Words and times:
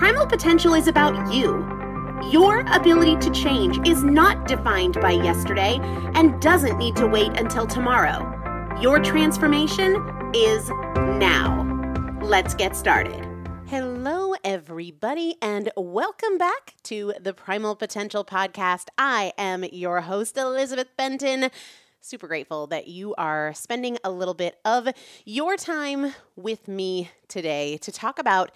Primal 0.00 0.26
potential 0.26 0.72
is 0.72 0.88
about 0.88 1.30
you. 1.30 1.58
Your 2.30 2.60
ability 2.72 3.16
to 3.16 3.30
change 3.32 3.86
is 3.86 4.02
not 4.02 4.48
defined 4.48 4.98
by 4.98 5.10
yesterday 5.10 5.78
and 6.14 6.40
doesn't 6.40 6.78
need 6.78 6.96
to 6.96 7.06
wait 7.06 7.38
until 7.38 7.66
tomorrow. 7.66 8.18
Your 8.80 8.98
transformation 9.00 10.02
is 10.34 10.70
now. 10.70 12.18
Let's 12.22 12.54
get 12.54 12.76
started. 12.76 13.28
Hello, 13.66 14.32
everybody, 14.42 15.34
and 15.42 15.70
welcome 15.76 16.38
back 16.38 16.76
to 16.84 17.12
the 17.20 17.34
Primal 17.34 17.76
Potential 17.76 18.24
Podcast. 18.24 18.86
I 18.96 19.34
am 19.36 19.64
your 19.64 20.00
host, 20.00 20.38
Elizabeth 20.38 20.88
Benton. 20.96 21.50
Super 22.00 22.26
grateful 22.26 22.66
that 22.68 22.88
you 22.88 23.14
are 23.16 23.52
spending 23.52 23.98
a 24.02 24.10
little 24.10 24.32
bit 24.32 24.60
of 24.64 24.88
your 25.26 25.58
time 25.58 26.14
with 26.36 26.68
me 26.68 27.10
today 27.28 27.76
to 27.82 27.92
talk 27.92 28.18
about 28.18 28.50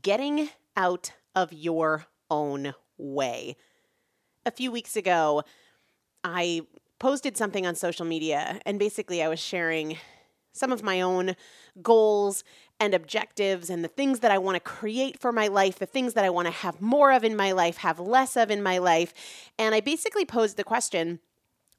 getting 0.00 0.50
out 0.76 1.12
of 1.34 1.52
your 1.52 2.06
own 2.30 2.74
way. 2.96 3.56
A 4.46 4.50
few 4.50 4.70
weeks 4.70 4.96
ago, 4.96 5.42
I 6.22 6.62
posted 6.98 7.36
something 7.36 7.66
on 7.66 7.74
social 7.74 8.06
media, 8.06 8.60
and 8.64 8.78
basically, 8.78 9.22
I 9.22 9.28
was 9.28 9.40
sharing 9.40 9.98
some 10.52 10.72
of 10.72 10.82
my 10.82 11.00
own 11.00 11.34
goals 11.82 12.44
and 12.78 12.94
objectives 12.94 13.68
and 13.68 13.84
the 13.84 13.88
things 13.88 14.20
that 14.20 14.30
I 14.30 14.38
want 14.38 14.56
to 14.56 14.60
create 14.60 15.20
for 15.20 15.32
my 15.32 15.48
life, 15.48 15.78
the 15.78 15.86
things 15.86 16.14
that 16.14 16.24
I 16.24 16.30
want 16.30 16.46
to 16.46 16.52
have 16.52 16.80
more 16.80 17.12
of 17.12 17.24
in 17.24 17.36
my 17.36 17.52
life, 17.52 17.78
have 17.78 17.98
less 17.98 18.36
of 18.36 18.50
in 18.50 18.62
my 18.62 18.78
life. 18.78 19.12
And 19.58 19.74
I 19.74 19.80
basically 19.80 20.24
posed 20.24 20.56
the 20.56 20.64
question 20.64 21.20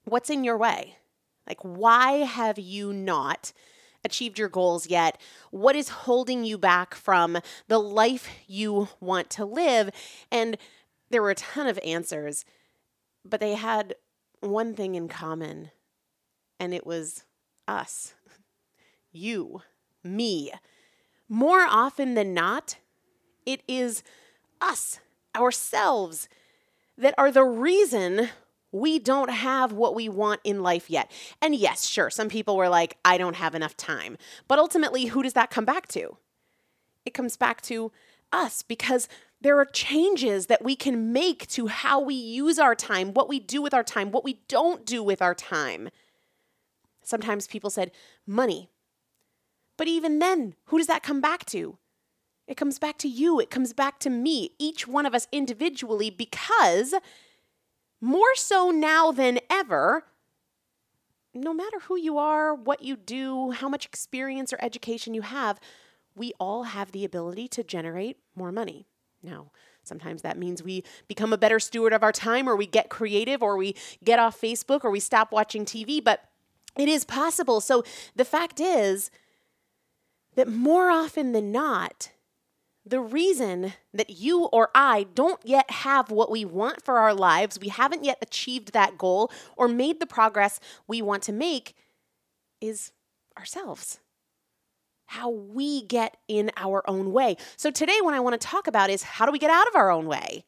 what's 0.03 0.29
in 0.29 0.43
your 0.43 0.57
way? 0.57 0.97
Like, 1.47 1.61
why 1.61 2.17
have 2.17 2.59
you 2.59 2.93
not? 2.93 3.53
Achieved 4.05 4.39
your 4.39 4.47
goals 4.47 4.87
yet? 4.87 5.19
What 5.51 5.75
is 5.75 5.89
holding 5.89 6.45
you 6.45 6.57
back 6.57 6.95
from 6.95 7.39
the 7.67 7.79
life 7.79 8.29
you 8.47 8.87
want 9.01 9.29
to 9.31 9.43
live? 9.43 9.89
And 10.31 10.57
there 11.09 11.21
were 11.21 11.31
a 11.31 11.35
ton 11.35 11.67
of 11.67 11.79
answers, 11.83 12.45
but 13.25 13.39
they 13.41 13.55
had 13.55 13.95
one 14.39 14.75
thing 14.75 14.95
in 14.95 15.07
common, 15.07 15.71
and 16.59 16.73
it 16.73 16.85
was 16.85 17.23
us, 17.67 18.13
you, 19.11 19.61
me. 20.03 20.51
More 21.27 21.61
often 21.61 22.13
than 22.13 22.33
not, 22.33 22.77
it 23.45 23.61
is 23.67 24.03
us, 24.61 24.99
ourselves, 25.35 26.29
that 26.97 27.15
are 27.17 27.31
the 27.31 27.43
reason 27.43 28.29
we 28.75 28.99
don't 28.99 29.29
have 29.29 29.71
what 29.71 29.95
we 29.95 30.09
want 30.09 30.41
in 30.43 30.61
life 30.61 30.89
yet. 30.89 31.09
And 31.41 31.55
yes, 31.55 31.85
sure, 31.85 32.09
some 32.09 32.27
people 32.27 32.57
were 32.57 32.67
like, 32.67 32.97
I 33.05 33.17
don't 33.17 33.37
have 33.37 33.55
enough 33.55 33.77
time. 33.77 34.17
But 34.49 34.59
ultimately, 34.59 35.05
who 35.05 35.23
does 35.23 35.33
that 35.33 35.49
come 35.49 35.63
back 35.63 35.87
to? 35.89 36.17
It 37.05 37.13
comes 37.13 37.37
back 37.37 37.61
to 37.63 37.93
us 38.33 38.63
because 38.63 39.07
there 39.39 39.57
are 39.59 39.65
changes 39.65 40.47
that 40.47 40.63
we 40.63 40.75
can 40.75 41.13
make 41.13 41.47
to 41.49 41.67
how 41.67 42.01
we 42.01 42.15
use 42.15 42.59
our 42.59 42.75
time, 42.75 43.13
what 43.13 43.29
we 43.29 43.39
do 43.39 43.61
with 43.61 43.73
our 43.73 43.83
time, 43.83 44.11
what 44.11 44.25
we 44.25 44.41
don't 44.49 44.85
do 44.85 45.01
with 45.01 45.21
our 45.21 45.35
time. 45.35 45.89
Sometimes 47.01 47.47
people 47.47 47.69
said, 47.69 47.91
money. 48.27 48.69
But 49.77 49.87
even 49.87 50.19
then, 50.19 50.55
who 50.65 50.79
does 50.79 50.87
that 50.87 51.03
come 51.03 51.21
back 51.21 51.45
to? 51.45 51.77
It 52.47 52.57
comes 52.57 52.77
back 52.77 52.97
to 52.99 53.07
you. 53.07 53.39
It 53.39 53.49
comes 53.49 53.71
back 53.71 53.99
to 53.99 54.09
me, 54.09 54.51
each 54.59 54.87
one 54.87 55.05
of 55.05 55.15
us 55.15 55.27
individually, 55.31 56.09
because 56.09 56.93
more 58.01 58.35
so 58.35 58.71
now 58.71 59.11
than 59.11 59.39
ever, 59.49 60.05
no 61.33 61.53
matter 61.53 61.79
who 61.81 61.97
you 61.97 62.17
are, 62.17 62.53
what 62.53 62.81
you 62.81 62.95
do, 62.95 63.51
how 63.51 63.67
much 63.67 63.85
experience 63.85 64.53
or 64.53 64.57
education 64.61 65.13
you 65.13 65.21
have, 65.21 65.59
we 66.15 66.33
all 66.39 66.63
have 66.63 66.91
the 66.91 67.03
ability 67.03 67.47
to 67.49 67.63
generate 67.63 68.17
more 68.35 68.51
money. 68.51 68.87
Now, 69.21 69.51
sometimes 69.83 70.21
that 70.21 70.37
means 70.37 70.63
we 70.63 70.83
become 71.07 71.33
a 71.33 71.37
better 71.37 71.59
steward 71.59 71.93
of 71.93 72.03
our 72.03 72.11
time, 72.11 72.47
or 72.47 72.55
we 72.55 72.67
get 72.67 72.89
creative, 72.89 73.43
or 73.43 73.57
we 73.57 73.75
get 74.03 74.19
off 74.19 74.39
Facebook, 74.39 74.83
or 74.83 74.91
we 74.91 74.99
stop 74.99 75.31
watching 75.31 75.65
TV, 75.65 76.01
but 76.03 76.29
it 76.77 76.87
is 76.87 77.03
possible. 77.03 77.59
So 77.59 77.83
the 78.15 78.25
fact 78.25 78.59
is 78.59 79.09
that 80.35 80.47
more 80.47 80.89
often 80.89 81.31
than 81.31 81.51
not, 81.51 82.11
the 82.85 82.99
reason 82.99 83.73
that 83.93 84.11
you 84.11 84.45
or 84.45 84.69
I 84.75 85.07
don't 85.15 85.39
yet 85.43 85.69
have 85.71 86.11
what 86.11 86.29
we 86.29 86.45
want 86.45 86.83
for 86.85 86.99
our 86.99 87.13
lives, 87.13 87.59
we 87.59 87.69
haven't 87.69 88.03
yet 88.03 88.19
achieved 88.21 88.73
that 88.73 88.97
goal 88.97 89.31
or 89.57 89.67
made 89.67 89.99
the 89.99 90.05
progress 90.05 90.59
we 90.87 91.01
want 91.01 91.23
to 91.23 91.33
make, 91.33 91.75
is 92.61 92.91
ourselves 93.37 93.99
how 95.07 95.29
we 95.29 95.83
get 95.83 96.17
in 96.27 96.51
our 96.57 96.87
own 96.89 97.11
way. 97.11 97.37
So, 97.57 97.69
today, 97.71 97.97
what 98.01 98.13
I 98.13 98.19
want 98.19 98.39
to 98.39 98.47
talk 98.47 98.67
about 98.67 98.89
is 98.89 99.03
how 99.03 99.25
do 99.25 99.31
we 99.31 99.39
get 99.39 99.51
out 99.51 99.67
of 99.67 99.75
our 99.75 99.91
own 99.91 100.07
way? 100.07 100.45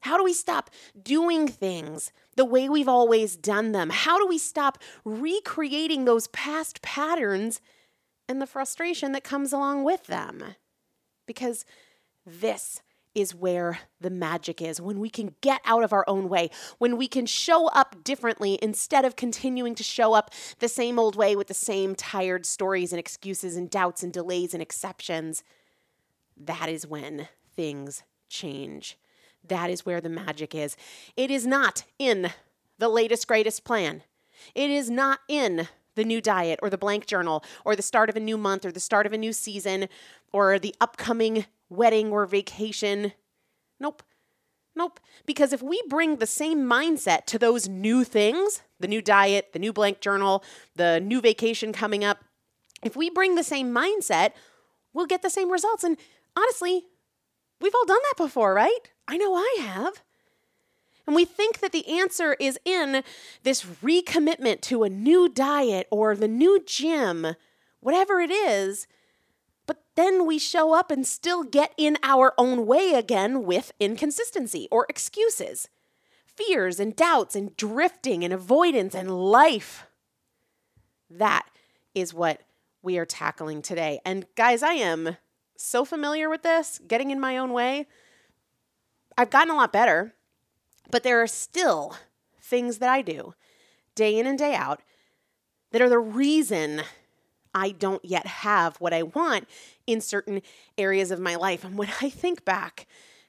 How 0.00 0.16
do 0.16 0.24
we 0.24 0.34
stop 0.34 0.70
doing 1.02 1.48
things 1.48 2.12
the 2.36 2.44
way 2.44 2.68
we've 2.68 2.88
always 2.88 3.36
done 3.36 3.72
them? 3.72 3.90
How 3.90 4.18
do 4.18 4.26
we 4.26 4.38
stop 4.38 4.78
recreating 5.04 6.04
those 6.04 6.28
past 6.28 6.80
patterns 6.80 7.60
and 8.28 8.40
the 8.40 8.46
frustration 8.46 9.12
that 9.12 9.24
comes 9.24 9.52
along 9.52 9.82
with 9.82 10.06
them? 10.06 10.54
Because 11.26 11.64
this 12.24 12.80
is 13.16 13.34
where 13.34 13.78
the 13.98 14.10
magic 14.10 14.60
is 14.60 14.78
when 14.78 15.00
we 15.00 15.08
can 15.08 15.34
get 15.40 15.62
out 15.64 15.82
of 15.82 15.92
our 15.92 16.04
own 16.06 16.28
way, 16.28 16.50
when 16.76 16.98
we 16.98 17.08
can 17.08 17.24
show 17.24 17.66
up 17.68 18.04
differently 18.04 18.58
instead 18.60 19.06
of 19.06 19.16
continuing 19.16 19.74
to 19.74 19.82
show 19.82 20.12
up 20.12 20.30
the 20.58 20.68
same 20.68 20.98
old 20.98 21.16
way 21.16 21.34
with 21.34 21.46
the 21.46 21.54
same 21.54 21.94
tired 21.94 22.44
stories 22.44 22.92
and 22.92 23.00
excuses 23.00 23.56
and 23.56 23.70
doubts 23.70 24.02
and 24.02 24.12
delays 24.12 24.52
and 24.52 24.62
exceptions. 24.62 25.42
That 26.36 26.68
is 26.68 26.86
when 26.86 27.28
things 27.54 28.02
change. 28.28 28.98
That 29.42 29.70
is 29.70 29.86
where 29.86 30.02
the 30.02 30.10
magic 30.10 30.54
is. 30.54 30.76
It 31.16 31.30
is 31.30 31.46
not 31.46 31.84
in 31.98 32.32
the 32.78 32.90
latest, 32.90 33.26
greatest 33.26 33.64
plan. 33.64 34.02
It 34.54 34.68
is 34.68 34.90
not 34.90 35.20
in 35.26 35.68
the 35.94 36.04
new 36.04 36.20
diet 36.20 36.60
or 36.62 36.68
the 36.68 36.76
blank 36.76 37.06
journal 37.06 37.42
or 37.64 37.74
the 37.74 37.82
start 37.82 38.10
of 38.10 38.16
a 38.16 38.20
new 38.20 38.36
month 38.36 38.66
or 38.66 38.72
the 38.72 38.80
start 38.80 39.06
of 39.06 39.14
a 39.14 39.18
new 39.18 39.32
season 39.32 39.88
or 40.36 40.58
the 40.58 40.74
upcoming 40.82 41.46
wedding 41.70 42.12
or 42.12 42.26
vacation. 42.26 43.12
Nope. 43.80 44.02
Nope. 44.74 45.00
Because 45.24 45.54
if 45.54 45.62
we 45.62 45.82
bring 45.88 46.16
the 46.16 46.26
same 46.26 46.58
mindset 46.58 47.24
to 47.26 47.38
those 47.38 47.70
new 47.70 48.04
things, 48.04 48.60
the 48.78 48.86
new 48.86 49.00
diet, 49.00 49.54
the 49.54 49.58
new 49.58 49.72
blank 49.72 50.00
journal, 50.00 50.44
the 50.74 51.00
new 51.00 51.22
vacation 51.22 51.72
coming 51.72 52.04
up, 52.04 52.18
if 52.82 52.94
we 52.94 53.08
bring 53.08 53.34
the 53.34 53.42
same 53.42 53.74
mindset, 53.74 54.32
we'll 54.92 55.06
get 55.06 55.22
the 55.22 55.30
same 55.30 55.50
results. 55.50 55.82
And 55.82 55.96
honestly, 56.36 56.84
we've 57.58 57.74
all 57.74 57.86
done 57.86 57.96
that 58.10 58.22
before, 58.22 58.52
right? 58.52 58.80
I 59.08 59.16
know 59.16 59.34
I 59.34 59.56
have. 59.60 60.02
And 61.06 61.16
we 61.16 61.24
think 61.24 61.60
that 61.60 61.72
the 61.72 61.88
answer 61.88 62.36
is 62.38 62.58
in 62.66 63.02
this 63.42 63.64
recommitment 63.82 64.60
to 64.62 64.82
a 64.82 64.90
new 64.90 65.30
diet 65.30 65.86
or 65.90 66.14
the 66.14 66.28
new 66.28 66.62
gym, 66.66 67.36
whatever 67.80 68.20
it 68.20 68.30
is. 68.30 68.86
Then 69.96 70.26
we 70.26 70.38
show 70.38 70.74
up 70.74 70.90
and 70.90 71.06
still 71.06 71.42
get 71.42 71.72
in 71.76 71.96
our 72.02 72.34
own 72.36 72.66
way 72.66 72.92
again 72.92 73.44
with 73.44 73.72
inconsistency 73.80 74.68
or 74.70 74.86
excuses, 74.90 75.68
fears 76.26 76.78
and 76.78 76.94
doubts 76.94 77.34
and 77.34 77.56
drifting 77.56 78.22
and 78.22 78.32
avoidance 78.32 78.94
and 78.94 79.10
life. 79.10 79.86
That 81.08 81.46
is 81.94 82.12
what 82.12 82.42
we 82.82 82.98
are 82.98 83.06
tackling 83.06 83.62
today. 83.62 84.00
And 84.04 84.26
guys, 84.36 84.62
I 84.62 84.74
am 84.74 85.16
so 85.56 85.84
familiar 85.86 86.28
with 86.28 86.42
this, 86.42 86.78
getting 86.86 87.10
in 87.10 87.18
my 87.18 87.38
own 87.38 87.52
way. 87.52 87.86
I've 89.16 89.30
gotten 89.30 89.50
a 89.50 89.56
lot 89.56 89.72
better, 89.72 90.12
but 90.90 91.04
there 91.04 91.22
are 91.22 91.26
still 91.26 91.96
things 92.38 92.78
that 92.78 92.90
I 92.90 93.00
do 93.00 93.34
day 93.94 94.18
in 94.18 94.26
and 94.26 94.38
day 94.38 94.54
out 94.54 94.82
that 95.72 95.80
are 95.80 95.88
the 95.88 95.98
reason 95.98 96.82
I 97.54 97.70
don't 97.70 98.04
yet 98.04 98.26
have 98.26 98.76
what 98.76 98.92
I 98.92 99.02
want 99.02 99.48
in 99.86 100.00
certain 100.00 100.42
areas 100.76 101.10
of 101.10 101.20
my 101.20 101.36
life. 101.36 101.64
And 101.64 101.78
when 101.78 101.88
I 102.00 102.10
think 102.10 102.44
back 102.44 102.86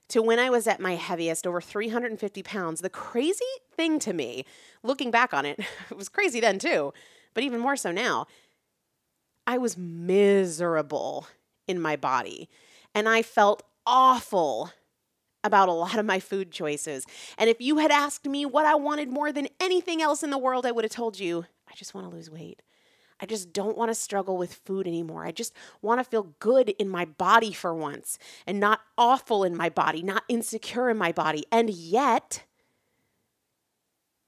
to 0.10 0.22
when 0.22 0.40
I 0.40 0.50
was 0.50 0.68
at 0.68 0.80
my 0.80 0.96
heaviest, 0.96 1.46
over 1.46 1.60
350 1.60 2.44
pounds, 2.44 2.82
the 2.82 2.90
crazy 2.90 3.44
thing 3.76 4.00
to 4.00 4.14
me, 4.14 4.46
looking 4.84 5.12
back 5.12 5.34
on 5.34 5.46
it, 5.46 5.60
it 5.92 5.98
was 5.98 6.10
crazy 6.10 6.40
then 6.40 6.60
too, 6.60 6.94
but 7.34 7.44
even 7.44 7.60
more 7.60 7.76
so 7.76 7.92
now, 7.92 8.28
I 9.46 9.58
was 9.58 9.78
miserable 9.78 11.28
in 11.68 11.80
my 11.80 11.96
body 11.96 12.50
and 12.94 13.08
I 13.08 13.22
felt 13.22 13.64
awful 13.86 14.72
about 15.44 15.70
a 15.70 15.74
lot 15.74 15.98
of 15.98 16.06
my 16.06 16.20
food 16.20 16.52
choices. 16.52 17.06
And 17.38 17.50
if 17.50 17.62
you 17.62 17.78
had 17.78 17.92
asked 17.92 18.26
me 18.26 18.46
what 18.46 18.66
I 18.66 18.76
wanted 18.76 19.10
more 19.10 19.32
than 19.32 19.48
anything 19.60 20.02
else 20.02 20.24
in 20.24 20.30
the 20.30 20.38
world, 20.38 20.66
I 20.66 20.72
would 20.72 20.84
have 20.84 20.92
told 20.92 21.20
you, 21.20 21.46
I 21.70 21.74
just 21.76 21.94
want 21.94 22.10
to 22.10 22.16
lose 22.16 22.30
weight. 22.30 22.62
I 23.20 23.26
just 23.26 23.52
don't 23.52 23.78
want 23.78 23.90
to 23.90 23.96
struggle 23.96 24.38
with 24.38 24.54
food 24.54 24.88
anymore. 24.88 25.26
I 25.26 25.32
just 25.32 25.54
want 25.82 26.00
to 26.00 26.04
feel 26.04 26.36
good 26.40 26.70
in 26.70 26.88
my 26.88 27.06
body 27.06 27.52
for 27.52 27.74
once 27.74 28.20
and 28.46 28.60
not 28.60 28.82
awful 28.98 29.44
in 29.44 29.56
my 29.56 29.70
body, 29.70 30.04
not 30.04 30.24
insecure 30.28 30.90
in 30.90 30.98
my 30.98 31.12
body. 31.12 31.46
And 31.52 31.70
yet, 31.70 32.44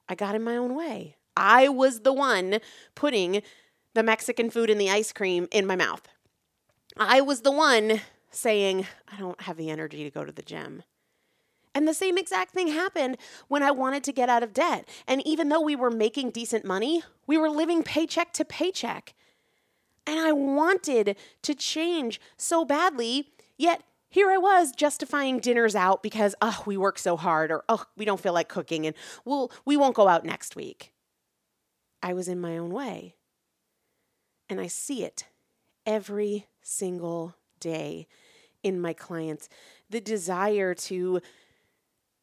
I 0.08 0.16
got 0.16 0.36
in 0.36 0.44
my 0.44 0.58
own 0.58 0.76
way. 0.76 1.18
I 1.38 1.70
was 1.70 2.02
the 2.02 2.14
one 2.14 2.60
putting 2.96 3.44
the 3.94 4.04
Mexican 4.04 4.50
food 4.50 4.70
and 4.70 4.82
the 4.82 4.90
ice 4.90 5.14
cream 5.14 5.48
in 5.52 5.68
my 5.68 5.76
mouth. 5.76 6.08
I 6.98 7.22
was 7.22 7.42
the 7.42 7.52
one 7.52 8.02
saying, 8.32 8.88
I 9.08 9.18
don't 9.18 9.42
have 9.42 9.58
the 9.58 9.70
energy 9.70 10.04
to 10.04 10.10
go 10.10 10.26
to 10.26 10.32
the 10.32 10.42
gym. 10.42 10.84
And 11.76 11.88
the 11.88 11.94
same 11.94 12.18
exact 12.18 12.52
thing 12.52 12.70
happened 12.70 13.18
when 13.48 13.64
I 13.64 13.72
wanted 13.72 14.04
to 14.06 14.12
get 14.12 14.30
out 14.30 14.44
of 14.44 14.54
debt. 14.54 14.90
And 15.08 15.26
even 15.26 15.50
though 15.50 15.62
we 15.62 15.76
were 15.76 15.92
making 15.92 16.32
decent 16.32 16.66
money, 16.66 17.04
we 17.28 17.38
were 17.38 17.50
living 17.50 17.84
paycheck 17.84 18.34
to 18.34 18.46
paycheck. 18.46 19.14
And 20.08 20.20
I 20.20 20.32
wanted 20.32 21.16
to 21.44 21.56
change 21.56 22.20
so 22.38 22.66
badly, 22.66 23.30
yet 23.58 23.84
here 24.10 24.32
I 24.32 24.38
was 24.38 24.72
justifying 24.72 25.40
dinners 25.40 25.76
out 25.76 26.02
because, 26.02 26.34
oh, 26.42 26.64
we 26.66 26.76
work 26.76 26.98
so 26.98 27.16
hard, 27.16 27.52
or 27.52 27.64
oh, 27.70 27.86
we 27.96 28.06
don't 28.06 28.20
feel 28.20 28.34
like 28.34 28.50
cooking, 28.50 28.88
and 28.88 28.96
we'll, 29.24 29.52
we 29.66 29.78
won't 29.78 29.96
go 29.96 30.08
out 30.08 30.26
next 30.26 30.56
week. 30.56 30.92
I 32.02 32.14
was 32.14 32.28
in 32.28 32.42
my 32.42 32.58
own 32.58 32.72
way. 32.72 33.16
And 34.50 34.60
I 34.60 34.66
see 34.66 35.04
it 35.04 35.26
every 35.86 36.48
single 36.64 37.36
day 37.60 38.08
in 38.64 38.82
my 38.82 38.94
clients 38.94 39.48
the 39.90 40.02
desire 40.02 40.74
to 40.74 41.22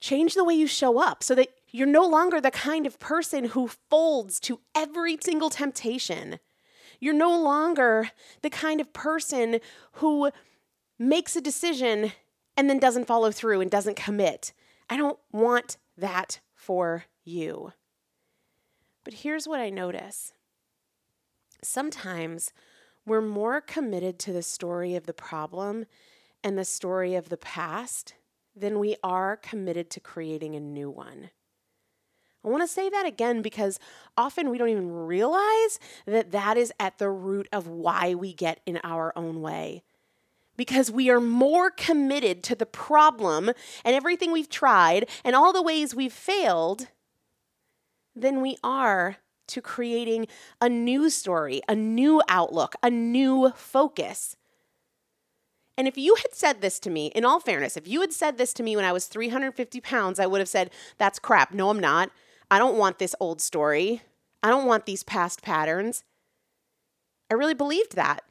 change 0.01 0.35
the 0.35 0.45
way 0.45 0.55
you 0.55 0.67
show 0.67 0.99
up 0.99 1.23
so 1.23 1.35
that 1.35 1.49
you're 1.71 1.87
no 1.87 2.07
longer 2.07 2.41
the 2.41 2.51
kind 2.51 2.87
of 2.87 2.99
person 2.99 3.47
who 3.47 3.69
folds 3.91 4.41
to 4.41 4.61
every 4.75 5.19
single 5.21 5.51
temptation. 5.51 6.39
You're 7.01 7.15
no 7.15 7.39
longer 7.39 8.11
the 8.43 8.51
kind 8.51 8.81
of 8.81 8.93
person 8.93 9.61
who 9.93 10.31
makes 10.99 11.37
a 11.37 11.41
decision 11.41 12.13
and 12.57 12.71
then 12.71 12.79
doesn't 12.79 13.07
follow 13.07 13.31
through 13.31 13.61
and 13.61 13.71
doesn't 13.71 13.97
commit. 13.97 14.53
I 14.89 14.97
don't 14.97 15.19
want 15.33 15.77
that 15.99 16.41
for 16.55 17.05
you. 17.25 17.73
But 19.05 19.15
here's 19.15 19.47
what 19.47 19.61
I 19.61 19.71
notice 19.71 20.33
sometimes 21.63 22.53
we're 23.05 23.21
more 23.23 23.61
committed 23.61 24.19
to 24.21 24.33
the 24.33 24.43
story 24.43 24.95
of 24.95 25.07
the 25.07 25.13
problem 25.13 25.87
and 26.43 26.57
the 26.57 26.65
story 26.65 27.15
of 27.15 27.29
the 27.29 27.37
past 27.37 28.15
than 28.57 28.79
we 28.79 28.97
are 29.03 29.37
committed 29.37 29.91
to 29.91 30.01
creating 30.01 30.57
a 30.57 30.61
new 30.61 30.91
one. 30.91 31.31
I 32.45 32.49
want 32.49 32.63
to 32.63 32.69
say 32.69 32.89
that 32.89 33.07
again 33.07 33.43
because 33.43 33.79
often 34.17 34.51
we 34.51 34.57
don't 34.57 34.69
even 34.69 34.91
realize 34.91 35.81
that 36.07 36.31
that 36.31 36.57
is 36.57 36.73
at 36.79 36.99
the 36.99 37.11
root 37.11 37.49
of 37.53 37.67
why 37.67 38.15
we 38.15 38.33
get 38.33 38.61
in 38.65 38.79
our 38.85 39.13
own 39.17 39.41
way. 39.41 39.83
Because 40.57 40.91
we 40.91 41.11
are 41.11 41.21
more 41.21 41.71
committed 41.71 42.43
to 42.45 42.55
the 42.55 42.65
problem 42.65 43.51
and 43.85 43.97
everything 43.97 44.33
we've 44.33 44.49
tried 44.49 45.09
and 45.25 45.37
all 45.37 45.53
the 45.53 45.61
ways 45.61 45.95
we've 45.95 46.13
failed 46.13 46.89
than 48.15 48.41
we 48.41 48.57
are 48.63 49.17
to 49.49 49.61
creating 49.61 50.27
a 50.61 50.69
new 50.69 51.11
story, 51.11 51.61
a 51.69 51.75
new 51.75 52.23
outlook, 52.29 52.75
a 52.83 52.91
new 52.91 53.53
focus. 53.55 54.37
And 55.79 55.87
if 55.87 55.99
you 55.99 56.15
had 56.17 56.35
said 56.35 56.61
this 56.61 56.79
to 56.81 56.91
me, 56.91 57.07
in 57.09 57.25
all 57.25 57.41
fairness, 57.41 57.77
if 57.77 57.87
you 57.87 58.01
had 58.01 58.13
said 58.13 58.39
this 58.39 58.53
to 58.55 58.63
me 58.63 58.77
when 58.77 58.85
I 58.85 58.93
was 58.93 59.07
350 59.07 59.81
pounds, 59.81 60.19
I 60.19 60.27
would 60.27 60.41
have 60.41 60.49
said, 60.49 60.71
That's 60.99 61.19
crap. 61.19 61.53
No, 61.53 61.71
I'm 61.71 61.81
not. 61.81 62.11
I 62.51 62.59
don't 62.59 62.79
want 62.79 62.99
this 62.99 63.15
old 63.21 63.41
story. 63.41 64.03
I 64.43 64.51
don't 64.51 64.67
want 64.67 64.87
these 64.87 65.03
past 65.03 65.43
patterns. 65.43 66.05
I 67.31 67.35
really 67.35 67.55
believed 67.55 67.97
that. 67.97 68.23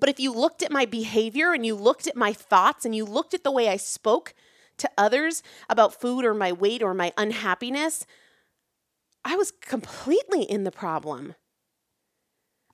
But 0.00 0.08
if 0.08 0.18
you 0.18 0.32
looked 0.32 0.62
at 0.62 0.72
my 0.72 0.86
behavior 0.86 1.52
and 1.52 1.64
you 1.64 1.74
looked 1.74 2.06
at 2.06 2.16
my 2.16 2.32
thoughts 2.32 2.84
and 2.84 2.94
you 2.94 3.04
looked 3.04 3.34
at 3.34 3.44
the 3.44 3.52
way 3.52 3.68
I 3.68 3.76
spoke 3.76 4.34
to 4.78 4.90
others 4.98 5.42
about 5.68 6.00
food 6.00 6.24
or 6.24 6.34
my 6.34 6.50
weight 6.50 6.82
or 6.82 6.94
my 6.94 7.12
unhappiness, 7.16 8.06
I 9.24 9.36
was 9.36 9.52
completely 9.52 10.42
in 10.42 10.64
the 10.64 10.72
problem. 10.72 11.34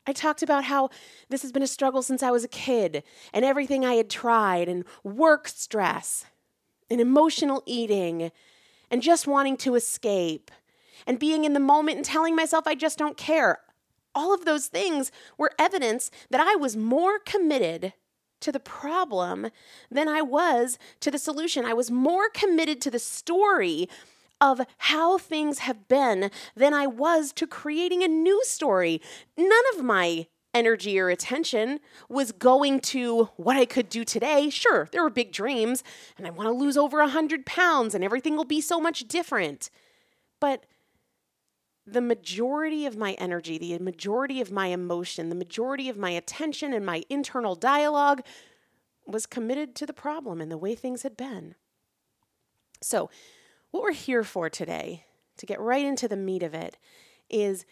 I 0.06 0.12
talked 0.12 0.42
about 0.42 0.64
how 0.64 0.90
this 1.28 1.42
has 1.42 1.52
been 1.52 1.62
a 1.62 1.66
struggle 1.66 2.02
since 2.02 2.22
I 2.22 2.30
was 2.30 2.44
a 2.44 2.48
kid 2.48 3.02
and 3.32 3.44
everything 3.44 3.84
I 3.84 3.94
had 3.94 4.10
tried, 4.10 4.68
and 4.68 4.84
work 5.04 5.46
stress, 5.48 6.24
and 6.90 7.00
emotional 7.00 7.62
eating, 7.66 8.32
and 8.90 9.02
just 9.02 9.26
wanting 9.26 9.56
to 9.58 9.74
escape, 9.74 10.50
and 11.06 11.18
being 11.18 11.44
in 11.44 11.52
the 11.52 11.60
moment 11.60 11.96
and 11.96 12.04
telling 12.04 12.34
myself 12.34 12.66
I 12.66 12.74
just 12.74 12.98
don't 12.98 13.16
care. 13.16 13.58
All 14.14 14.34
of 14.34 14.44
those 14.44 14.66
things 14.66 15.12
were 15.38 15.52
evidence 15.58 16.10
that 16.30 16.40
I 16.40 16.56
was 16.56 16.76
more 16.76 17.18
committed 17.20 17.92
to 18.40 18.50
the 18.50 18.58
problem 18.58 19.50
than 19.90 20.08
I 20.08 20.22
was 20.22 20.78
to 21.00 21.10
the 21.10 21.18
solution. 21.18 21.64
I 21.64 21.74
was 21.74 21.90
more 21.90 22.28
committed 22.30 22.80
to 22.80 22.90
the 22.90 22.98
story 22.98 23.88
of 24.40 24.60
how 24.78 25.18
things 25.18 25.60
have 25.60 25.88
been 25.88 26.30
than 26.56 26.72
I 26.72 26.86
was 26.86 27.32
to 27.34 27.46
creating 27.46 28.02
a 28.02 28.08
new 28.08 28.42
story. 28.44 29.00
None 29.36 29.50
of 29.74 29.84
my 29.84 30.26
energy 30.52 30.98
or 30.98 31.08
attention 31.08 31.80
was 32.08 32.32
going 32.32 32.80
to 32.80 33.30
what 33.36 33.56
I 33.56 33.64
could 33.64 33.88
do 33.88 34.04
today. 34.04 34.50
Sure, 34.50 34.88
there 34.92 35.02
were 35.02 35.10
big 35.10 35.32
dreams, 35.32 35.84
and 36.18 36.26
I 36.26 36.30
want 36.30 36.48
to 36.48 36.52
lose 36.52 36.76
over 36.76 36.98
100 36.98 37.46
pounds, 37.46 37.94
and 37.94 38.02
everything 38.02 38.36
will 38.36 38.44
be 38.44 38.60
so 38.60 38.80
much 38.80 39.06
different. 39.06 39.70
But 40.40 40.64
the 41.86 42.00
majority 42.00 42.86
of 42.86 42.96
my 42.96 43.12
energy, 43.14 43.58
the 43.58 43.78
majority 43.78 44.40
of 44.40 44.50
my 44.50 44.68
emotion, 44.68 45.28
the 45.28 45.34
majority 45.34 45.88
of 45.88 45.96
my 45.96 46.10
attention 46.10 46.72
and 46.72 46.84
my 46.84 47.02
internal 47.08 47.54
dialogue 47.54 48.22
was 49.06 49.26
committed 49.26 49.74
to 49.76 49.86
the 49.86 49.92
problem 49.92 50.40
and 50.40 50.50
the 50.50 50.58
way 50.58 50.74
things 50.74 51.02
had 51.02 51.16
been. 51.16 51.54
So, 52.82 53.10
what 53.70 53.82
we're 53.82 53.92
here 53.92 54.24
for 54.24 54.50
today, 54.50 55.04
to 55.36 55.46
get 55.46 55.60
right 55.60 55.84
into 55.84 56.08
the 56.08 56.16
meat 56.16 56.42
of 56.42 56.54
it, 56.54 56.76
is 57.28 57.64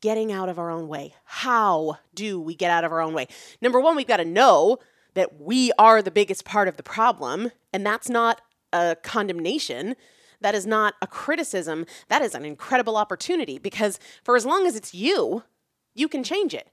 getting 0.00 0.32
out 0.32 0.48
of 0.48 0.58
our 0.58 0.70
own 0.70 0.88
way. 0.88 1.14
How 1.24 1.98
do 2.14 2.40
we 2.40 2.54
get 2.54 2.70
out 2.70 2.84
of 2.84 2.92
our 2.92 3.00
own 3.00 3.14
way? 3.14 3.28
Number 3.60 3.80
one, 3.80 3.96
we've 3.96 4.06
got 4.06 4.18
to 4.18 4.24
know 4.24 4.78
that 5.14 5.40
we 5.40 5.72
are 5.78 6.02
the 6.02 6.10
biggest 6.10 6.44
part 6.44 6.68
of 6.68 6.76
the 6.76 6.82
problem, 6.82 7.50
and 7.72 7.86
that's 7.86 8.08
not 8.08 8.40
a 8.72 8.96
condemnation. 9.02 9.96
That 10.40 10.54
is 10.54 10.66
not 10.66 10.94
a 11.00 11.06
criticism. 11.06 11.86
That 12.08 12.22
is 12.22 12.34
an 12.34 12.44
incredible 12.44 12.96
opportunity 12.96 13.58
because 13.58 13.98
for 14.22 14.36
as 14.36 14.44
long 14.44 14.66
as 14.66 14.76
it's 14.76 14.92
you, 14.94 15.44
you 15.94 16.08
can 16.08 16.22
change 16.22 16.52
it 16.52 16.68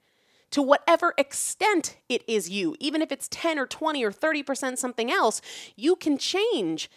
to 0.51 0.61
whatever 0.61 1.13
extent 1.17 1.97
it 2.09 2.23
is 2.27 2.49
you. 2.49 2.75
Even 2.79 3.01
if 3.01 3.11
it's 3.11 3.27
10 3.29 3.57
or 3.57 3.65
20 3.65 4.03
or 4.03 4.11
30% 4.11 4.77
something 4.77 5.09
else, 5.09 5.41
you 5.75 5.95
can 5.95 6.17
change 6.17 6.89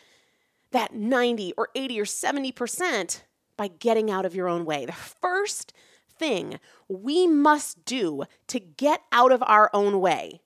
that 0.77 0.95
90 0.95 1.55
or 1.57 1.71
80 1.75 2.01
or 2.01 2.05
70% 2.05 3.23
by 3.57 3.69
getting 3.69 4.11
out 4.11 4.27
of 4.27 4.35
your 4.35 4.49
own 4.49 4.65
way. 4.65 4.85
The 4.85 4.93
first 4.93 5.73
thing 6.19 6.61
we 6.89 7.27
must 7.27 7.85
do 7.85 8.25
to 8.49 8.61
get 8.61 9.01
out 9.11 9.33
of 9.33 9.43
our 9.43 9.71
own 9.73 10.01
way 10.01 10.43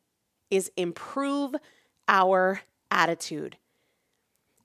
is 0.51 0.71
improve 0.77 1.55
our 2.09 2.63
attitude. 2.91 3.57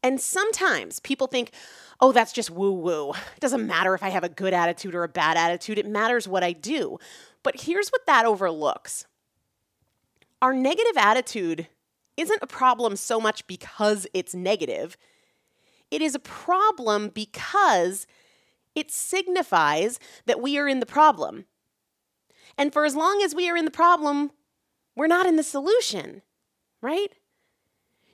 And 0.03 0.21
sometimes 0.21 0.99
people 0.99 1.25
think, 1.25 1.51
oh, 1.99 2.11
that's 2.11 2.31
just 2.31 2.51
woo 2.51 2.71
woo. 2.71 3.11
It 3.11 3.39
doesn't 3.39 3.65
matter 3.65 3.95
if 3.95 4.03
I 4.03 4.09
have 4.09 4.23
a 4.23 4.29
good 4.29 4.53
attitude 4.53 4.93
or 4.93 5.03
a 5.03 5.09
bad 5.09 5.35
attitude, 5.35 5.79
it 5.79 5.87
matters 5.87 6.27
what 6.27 6.43
I 6.43 6.51
do. 6.51 6.99
But 7.41 7.61
here's 7.61 7.89
what 7.89 8.05
that 8.05 8.25
overlooks 8.25 9.05
our 10.41 10.53
negative 10.53 10.97
attitude 10.97 11.67
isn't 12.17 12.43
a 12.43 12.47
problem 12.47 12.95
so 12.95 13.19
much 13.19 13.47
because 13.47 14.05
it's 14.13 14.35
negative 14.35 14.95
it 15.91 16.01
is 16.01 16.15
a 16.15 16.19
problem 16.19 17.09
because 17.09 18.07
it 18.75 18.91
signifies 18.91 19.99
that 20.25 20.41
we 20.41 20.57
are 20.57 20.67
in 20.67 20.79
the 20.79 20.85
problem. 20.85 21.45
And 22.57 22.73
for 22.73 22.85
as 22.85 22.95
long 22.95 23.21
as 23.23 23.33
we 23.35 23.49
are 23.49 23.57
in 23.57 23.65
the 23.65 23.71
problem, 23.71 24.31
we're 24.95 25.07
not 25.07 25.25
in 25.25 25.35
the 25.35 25.43
solution, 25.43 26.21
right? 26.81 27.11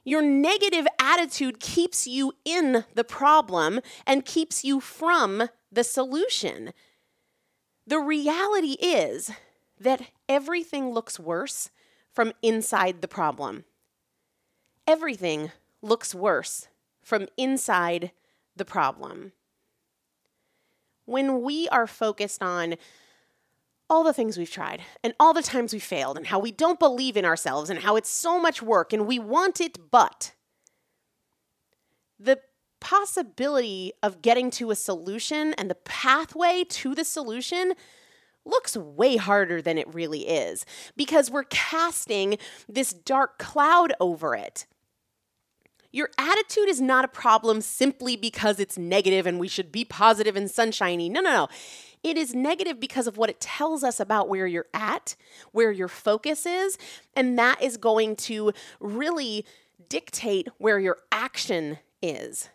Your 0.03 0.21
negative 0.21 0.87
attitude 0.99 1.59
keeps 1.59 2.07
you 2.07 2.33
in 2.43 2.85
the 2.95 3.03
problem 3.03 3.81
and 4.05 4.25
keeps 4.25 4.63
you 4.63 4.79
from 4.79 5.49
the 5.71 5.83
solution. 5.83 6.73
The 7.85 7.99
reality 7.99 8.77
is 8.81 9.31
that 9.79 10.01
everything 10.27 10.91
looks 10.91 11.19
worse 11.19 11.69
from 12.13 12.33
inside 12.41 13.01
the 13.01 13.07
problem. 13.07 13.65
Everything 14.87 15.51
looks 15.81 16.13
worse 16.15 16.67
from 17.01 17.27
inside 17.37 18.11
the 18.55 18.65
problem. 18.65 19.31
When 21.05 21.41
we 21.41 21.67
are 21.69 21.87
focused 21.87 22.41
on 22.41 22.75
all 23.89 24.03
the 24.03 24.13
things 24.13 24.37
we've 24.37 24.49
tried 24.49 24.81
and 25.03 25.13
all 25.19 25.33
the 25.33 25.41
times 25.41 25.73
we 25.73 25.79
failed 25.79 26.15
and 26.15 26.27
how 26.27 26.39
we 26.39 26.51
don't 26.51 26.79
believe 26.79 27.17
in 27.17 27.25
ourselves 27.25 27.69
and 27.69 27.79
how 27.79 27.97
it's 27.97 28.09
so 28.09 28.39
much 28.39 28.61
work 28.61 28.93
and 28.93 29.05
we 29.05 29.19
want 29.19 29.59
it, 29.59 29.91
but 29.91 30.33
the 32.17 32.39
possibility 32.79 33.91
of 34.01 34.21
getting 34.21 34.49
to 34.51 34.71
a 34.71 34.75
solution 34.75 35.53
and 35.55 35.69
the 35.69 35.75
pathway 35.75 36.63
to 36.69 36.95
the 36.95 37.03
solution 37.03 37.73
looks 38.45 38.77
way 38.77 39.17
harder 39.17 39.61
than 39.61 39.77
it 39.77 39.93
really 39.93 40.27
is 40.27 40.65
because 40.95 41.29
we're 41.29 41.43
casting 41.43 42.37
this 42.67 42.91
dark 42.91 43.37
cloud 43.37 43.93
over 43.99 44.35
it. 44.35 44.65
Your 45.91 46.09
attitude 46.17 46.69
is 46.69 46.79
not 46.79 47.05
a 47.05 47.09
problem 47.09 47.61
simply 47.61 48.15
because 48.15 48.59
it's 48.59 48.77
negative 48.77 49.25
and 49.25 49.39
we 49.39 49.47
should 49.47 49.71
be 49.71 49.83
positive 49.83 50.35
and 50.35 50.49
sunshiny. 50.49 51.09
No, 51.09 51.21
no, 51.21 51.31
no. 51.31 51.47
It 52.03 52.17
is 52.17 52.33
negative 52.33 52.79
because 52.79 53.07
of 53.07 53.17
what 53.17 53.29
it 53.29 53.39
tells 53.39 53.83
us 53.83 53.99
about 53.99 54.27
where 54.27 54.47
you're 54.47 54.67
at, 54.73 55.15
where 55.51 55.71
your 55.71 55.87
focus 55.87 56.45
is, 56.45 56.77
and 57.15 57.37
that 57.37 57.61
is 57.61 57.77
going 57.77 58.15
to 58.17 58.53
really 58.79 59.45
dictate 59.89 60.47
where 60.57 60.79
your 60.79 60.97
action 61.11 61.77
is 62.01 62.49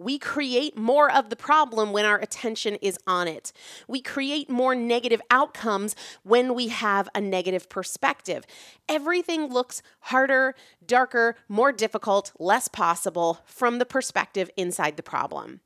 we 0.00 0.18
create 0.18 0.76
more 0.76 1.10
of 1.10 1.30
the 1.30 1.36
problem 1.36 1.92
when 1.92 2.04
our 2.04 2.18
attention 2.18 2.76
is 2.76 2.98
on 3.06 3.28
it. 3.28 3.52
We 3.86 4.00
create 4.00 4.50
more 4.50 4.74
negative 4.74 5.20
outcomes 5.30 5.94
when 6.22 6.54
we 6.54 6.68
have 6.68 7.08
a 7.14 7.20
negative 7.20 7.68
perspective. 7.68 8.44
Everything 8.88 9.46
looks 9.46 9.82
harder, 10.00 10.54
darker, 10.84 11.36
more 11.48 11.72
difficult, 11.72 12.32
less 12.38 12.68
possible 12.68 13.40
from 13.44 13.78
the 13.78 13.86
perspective 13.86 14.50
inside 14.56 14.96
the 14.96 15.02
problem. 15.02 15.60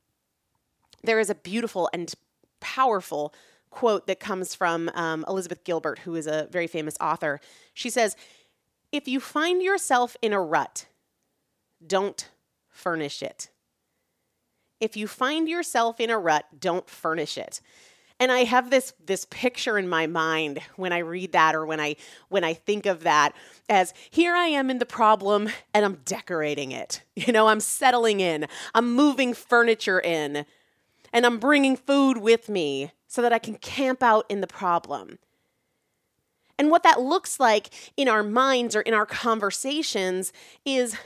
There 1.03 1.19
is 1.19 1.29
a 1.29 1.35
beautiful 1.35 1.89
and 1.93 2.13
powerful 2.59 3.33
quote 3.69 4.07
that 4.07 4.19
comes 4.19 4.55
from 4.55 4.89
um, 4.93 5.25
Elizabeth 5.27 5.63
Gilbert, 5.63 5.99
who 5.99 6.15
is 6.15 6.27
a 6.27 6.47
very 6.51 6.67
famous 6.67 6.95
author. 7.01 7.39
She 7.73 7.89
says, 7.89 8.15
If 8.91 9.07
you 9.07 9.19
find 9.19 9.61
yourself 9.61 10.15
in 10.21 10.31
a 10.31 10.39
rut, 10.39 10.85
don't 11.85 12.29
furnish 12.69 13.21
it. 13.21 13.49
If 14.83 14.97
you 14.97 15.07
find 15.07 15.47
yourself 15.47 16.01
in 16.01 16.09
a 16.09 16.19
rut, 16.19 16.45
don't 16.59 16.89
furnish 16.89 17.37
it. 17.37 17.61
And 18.19 18.33
I 18.33 18.43
have 18.43 18.69
this 18.69 18.93
this 19.05 19.25
picture 19.29 19.77
in 19.77 19.87
my 19.87 20.07
mind 20.07 20.59
when 20.75 20.91
I 20.91 20.97
read 20.97 21.31
that 21.31 21.55
or 21.55 21.65
when 21.65 21.79
I 21.79 21.95
when 22.27 22.43
I 22.43 22.53
think 22.53 22.85
of 22.85 23.03
that 23.03 23.33
as 23.69 23.93
here 24.11 24.35
I 24.35 24.47
am 24.47 24.69
in 24.69 24.79
the 24.79 24.85
problem 24.85 25.47
and 25.73 25.85
I'm 25.85 25.99
decorating 26.03 26.73
it. 26.73 27.01
You 27.15 27.31
know, 27.31 27.47
I'm 27.47 27.61
settling 27.61 28.19
in. 28.19 28.45
I'm 28.75 28.93
moving 28.93 29.33
furniture 29.33 30.01
in 30.01 30.45
and 31.13 31.25
I'm 31.25 31.39
bringing 31.39 31.77
food 31.77 32.17
with 32.17 32.49
me 32.49 32.91
so 33.07 33.21
that 33.21 33.31
I 33.31 33.39
can 33.39 33.55
camp 33.55 34.03
out 34.03 34.25
in 34.27 34.41
the 34.41 34.47
problem. 34.47 35.17
And 36.59 36.69
what 36.69 36.83
that 36.83 36.99
looks 36.99 37.39
like 37.39 37.69
in 37.95 38.09
our 38.09 38.23
minds 38.23 38.75
or 38.75 38.81
in 38.81 38.93
our 38.93 39.05
conversations 39.05 40.33
is 40.65 40.97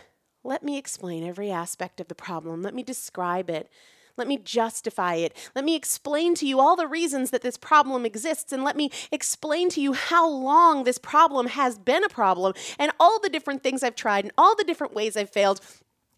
let 0.43 0.63
me 0.63 0.77
explain 0.77 1.25
every 1.25 1.51
aspect 1.51 1.99
of 1.99 2.07
the 2.07 2.15
problem. 2.15 2.61
Let 2.61 2.73
me 2.73 2.83
describe 2.83 3.49
it. 3.49 3.69
Let 4.17 4.27
me 4.27 4.37
justify 4.37 5.15
it. 5.15 5.35
Let 5.55 5.63
me 5.63 5.75
explain 5.75 6.33
to 6.35 6.47
you 6.47 6.59
all 6.59 6.75
the 6.75 6.87
reasons 6.87 7.29
that 7.29 7.43
this 7.43 7.57
problem 7.57 8.05
exists, 8.05 8.51
and 8.51 8.63
let 8.63 8.75
me 8.75 8.89
explain 9.11 9.69
to 9.69 9.81
you 9.81 9.93
how 9.93 10.27
long 10.27 10.83
this 10.83 10.97
problem 10.97 11.47
has 11.47 11.77
been 11.77 12.03
a 12.03 12.09
problem, 12.09 12.53
and 12.79 12.91
all 12.99 13.19
the 13.19 13.29
different 13.29 13.61
things 13.61 13.83
I've 13.83 13.95
tried, 13.95 14.25
and 14.25 14.33
all 14.37 14.55
the 14.55 14.63
different 14.63 14.95
ways 14.95 15.15
I've 15.15 15.29
failed, 15.29 15.61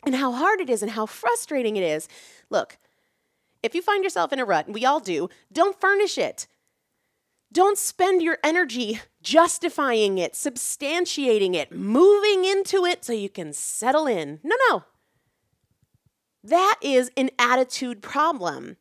and 0.06 0.16
how 0.16 0.32
hard 0.32 0.62
it 0.62 0.70
is, 0.70 0.82
and 0.82 0.92
how 0.92 1.06
frustrating 1.06 1.76
it 1.76 1.84
is. 1.84 2.08
Look, 2.50 2.78
if 3.62 3.76
you 3.76 3.82
find 3.82 4.02
yourself 4.02 4.32
in 4.32 4.40
a 4.40 4.46
rut, 4.46 4.68
and 4.68 4.74
we 4.74 4.86
all 4.86 5.02
do, 5.02 5.30
don't 5.52 5.80
furnish 5.80 6.18
it. 6.18 6.48
Don't 7.51 7.77
spend 7.77 8.22
your 8.22 8.38
energy 8.44 9.01
justifying 9.24 10.18
it, 10.20 10.34
substantiating 10.34 11.56
it, 11.56 11.72
moving 11.72 12.46
into 12.46 12.86
it 12.86 13.03
so 13.03 13.12
you 13.12 13.29
can 13.29 13.53
settle 13.53 14.06
in. 14.06 14.39
No, 14.44 14.56
no. 14.70 14.84
That 16.44 16.75
is 16.82 17.10
an 17.18 17.32
attitude 17.39 18.01
problem. 18.01 18.77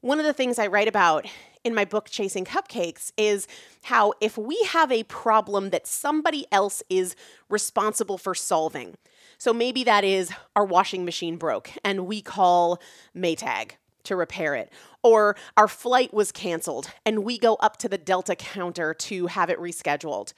One 0.00 0.18
of 0.18 0.24
the 0.24 0.32
things 0.32 0.58
I 0.58 0.68
write 0.68 0.88
about 0.88 1.26
in 1.64 1.74
my 1.74 1.84
book, 1.84 2.08
Chasing 2.10 2.44
Cupcakes, 2.44 3.12
is 3.16 3.46
how 3.84 4.14
if 4.20 4.36
we 4.38 4.60
have 4.70 4.90
a 4.90 5.04
problem 5.04 5.70
that 5.70 5.86
somebody 5.86 6.46
else 6.50 6.82
is 6.88 7.14
responsible 7.48 8.18
for 8.18 8.34
solving, 8.34 8.94
so 9.38 9.52
maybe 9.52 9.84
that 9.84 10.04
is 10.04 10.32
our 10.56 10.64
washing 10.64 11.04
machine 11.04 11.36
broke 11.36 11.70
and 11.84 12.06
we 12.06 12.22
call 12.22 12.80
Maytag 13.16 13.72
to 14.04 14.16
repair 14.16 14.54
it. 14.54 14.72
Or 15.02 15.36
our 15.56 15.68
flight 15.68 16.12
was 16.12 16.32
canceled 16.32 16.90
and 17.04 17.24
we 17.24 17.38
go 17.38 17.54
up 17.56 17.76
to 17.78 17.88
the 17.88 17.98
Delta 17.98 18.36
counter 18.36 18.94
to 18.94 19.26
have 19.26 19.50
it 19.50 19.58
rescheduled. 19.58 20.32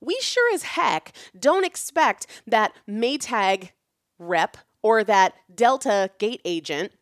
We 0.00 0.18
sure 0.20 0.54
as 0.54 0.62
heck 0.62 1.12
don't 1.38 1.64
expect 1.64 2.26
that 2.46 2.72
Maytag 2.88 3.70
rep 4.18 4.56
or 4.82 5.02
that 5.04 5.34
Delta 5.54 6.10
gate 6.18 6.42
agent 6.44 6.92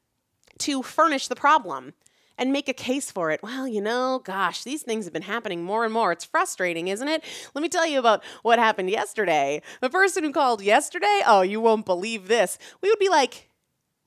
to 0.59 0.83
furnish 0.83 1.27
the 1.29 1.35
problem 1.35 1.95
and 2.39 2.53
make 2.53 2.69
a 2.69 2.73
case 2.73 3.11
for 3.11 3.31
it. 3.31 3.43
Well, 3.43 3.69
you 3.69 3.81
know, 3.81 4.21
gosh, 4.25 4.65
these 4.65 4.83
things 4.83 5.05
have 5.05 5.13
been 5.13 5.23
happening 5.23 5.63
more 5.63 5.85
and 5.85 5.93
more. 5.93 6.13
It's 6.13 6.25
frustrating, 6.25 6.89
isn't 6.89 7.07
it? 7.07 7.25
Let 7.55 7.63
me 7.63 7.69
tell 7.69 7.87
you 7.87 7.99
about 7.99 8.23
what 8.43 8.59
happened 8.59 8.91
yesterday. 8.91 9.63
The 9.81 9.91
person 9.91 10.25
who 10.25 10.33
called 10.33 10.63
yesterday, 10.63 11.23
oh, 11.27 11.43
you 11.43 11.61
won't 11.61 11.87
believe 11.87 12.29
this. 12.29 12.59
We 12.81 12.89
would 12.89 12.99
be 12.99 13.09
like, 13.09 13.49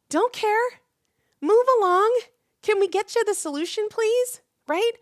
don't 0.09 0.33
care. 0.33 0.59
Move 1.45 1.65
along. 1.79 2.21
Can 2.63 2.79
we 2.79 2.87
get 2.87 3.13
you 3.13 3.23
the 3.23 3.35
solution, 3.35 3.85
please? 3.87 4.41
Right? 4.67 4.93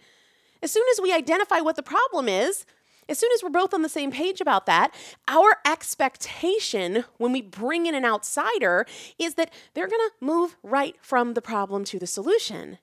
As 0.62 0.72
soon 0.72 0.84
as 0.92 1.00
we 1.00 1.14
identify 1.14 1.62
what 1.62 1.78
the 1.78 1.84
problem 1.84 2.28
is, 2.28 2.66
as 3.08 3.18
soon 3.18 3.30
as 3.34 3.42
we're 3.42 3.50
both 3.50 3.74
on 3.74 3.82
the 3.82 3.88
same 3.88 4.12
page 4.12 4.42
about 4.42 4.66
that, 4.66 4.94
our 5.30 5.58
expectation 5.66 7.06
when 7.18 7.32
we 7.32 7.42
bring 7.42 7.86
in 7.86 7.96
an 7.96 8.04
outsider 8.04 8.86
is 9.18 9.36
that 9.36 9.54
they're 9.74 9.88
going 9.88 10.10
to 10.10 10.26
move 10.26 10.58
right 10.64 10.98
from 11.02 11.34
the 11.34 11.42
problem 11.42 11.86
to 11.86 12.00
the 12.00 12.08
solution. 12.08 12.78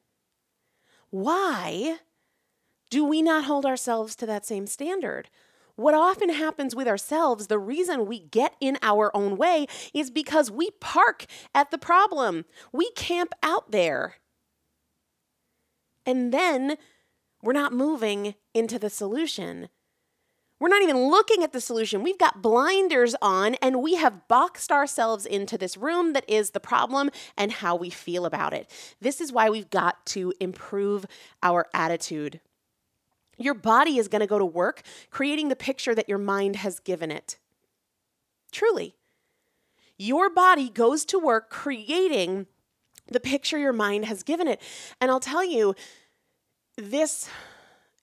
Why 1.10 1.98
do 2.88 3.04
we 3.04 3.20
not 3.20 3.44
hold 3.44 3.66
ourselves 3.66 4.16
to 4.16 4.26
that 4.26 4.46
same 4.46 4.66
standard? 4.66 5.28
What 5.80 5.94
often 5.94 6.28
happens 6.28 6.76
with 6.76 6.86
ourselves, 6.86 7.46
the 7.46 7.58
reason 7.58 8.04
we 8.04 8.18
get 8.18 8.54
in 8.60 8.76
our 8.82 9.10
own 9.16 9.38
way 9.38 9.66
is 9.94 10.10
because 10.10 10.50
we 10.50 10.72
park 10.72 11.24
at 11.54 11.70
the 11.70 11.78
problem. 11.78 12.44
We 12.70 12.90
camp 12.90 13.32
out 13.42 13.72
there. 13.72 14.16
And 16.04 16.34
then 16.34 16.76
we're 17.42 17.54
not 17.54 17.72
moving 17.72 18.34
into 18.52 18.78
the 18.78 18.90
solution. 18.90 19.70
We're 20.60 20.68
not 20.68 20.82
even 20.82 21.08
looking 21.08 21.42
at 21.42 21.54
the 21.54 21.62
solution. 21.62 22.02
We've 22.02 22.18
got 22.18 22.42
blinders 22.42 23.16
on 23.22 23.54
and 23.62 23.82
we 23.82 23.94
have 23.94 24.28
boxed 24.28 24.70
ourselves 24.70 25.24
into 25.24 25.56
this 25.56 25.78
room 25.78 26.12
that 26.12 26.28
is 26.28 26.50
the 26.50 26.60
problem 26.60 27.08
and 27.38 27.52
how 27.52 27.74
we 27.74 27.88
feel 27.88 28.26
about 28.26 28.52
it. 28.52 28.70
This 29.00 29.18
is 29.18 29.32
why 29.32 29.48
we've 29.48 29.70
got 29.70 30.04
to 30.08 30.34
improve 30.40 31.06
our 31.42 31.68
attitude. 31.72 32.42
Your 33.40 33.54
body 33.54 33.98
is 33.98 34.06
going 34.06 34.20
to 34.20 34.26
go 34.26 34.38
to 34.38 34.44
work 34.44 34.82
creating 35.10 35.48
the 35.48 35.56
picture 35.56 35.94
that 35.94 36.08
your 36.08 36.18
mind 36.18 36.56
has 36.56 36.78
given 36.78 37.10
it. 37.10 37.38
Truly. 38.52 38.94
Your 39.98 40.30
body 40.30 40.70
goes 40.70 41.04
to 41.06 41.18
work 41.18 41.50
creating 41.50 42.46
the 43.10 43.20
picture 43.20 43.58
your 43.58 43.72
mind 43.72 44.04
has 44.04 44.22
given 44.22 44.46
it. 44.46 44.62
And 45.00 45.10
I'll 45.10 45.20
tell 45.20 45.44
you, 45.44 45.74
this 46.76 47.28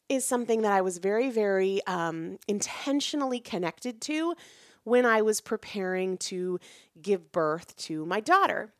is 0.09 0.25
something 0.25 0.61
that 0.61 0.71
I 0.71 0.81
was 0.81 0.97
very, 0.99 1.29
very 1.29 1.81
um, 1.85 2.37
intentionally 2.47 3.39
connected 3.39 4.01
to 4.01 4.35
when 4.83 5.05
I 5.05 5.21
was 5.21 5.41
preparing 5.41 6.17
to 6.17 6.59
give 7.01 7.31
birth 7.31 7.75
to 7.77 8.05
my 8.05 8.19
daughter. 8.19 8.71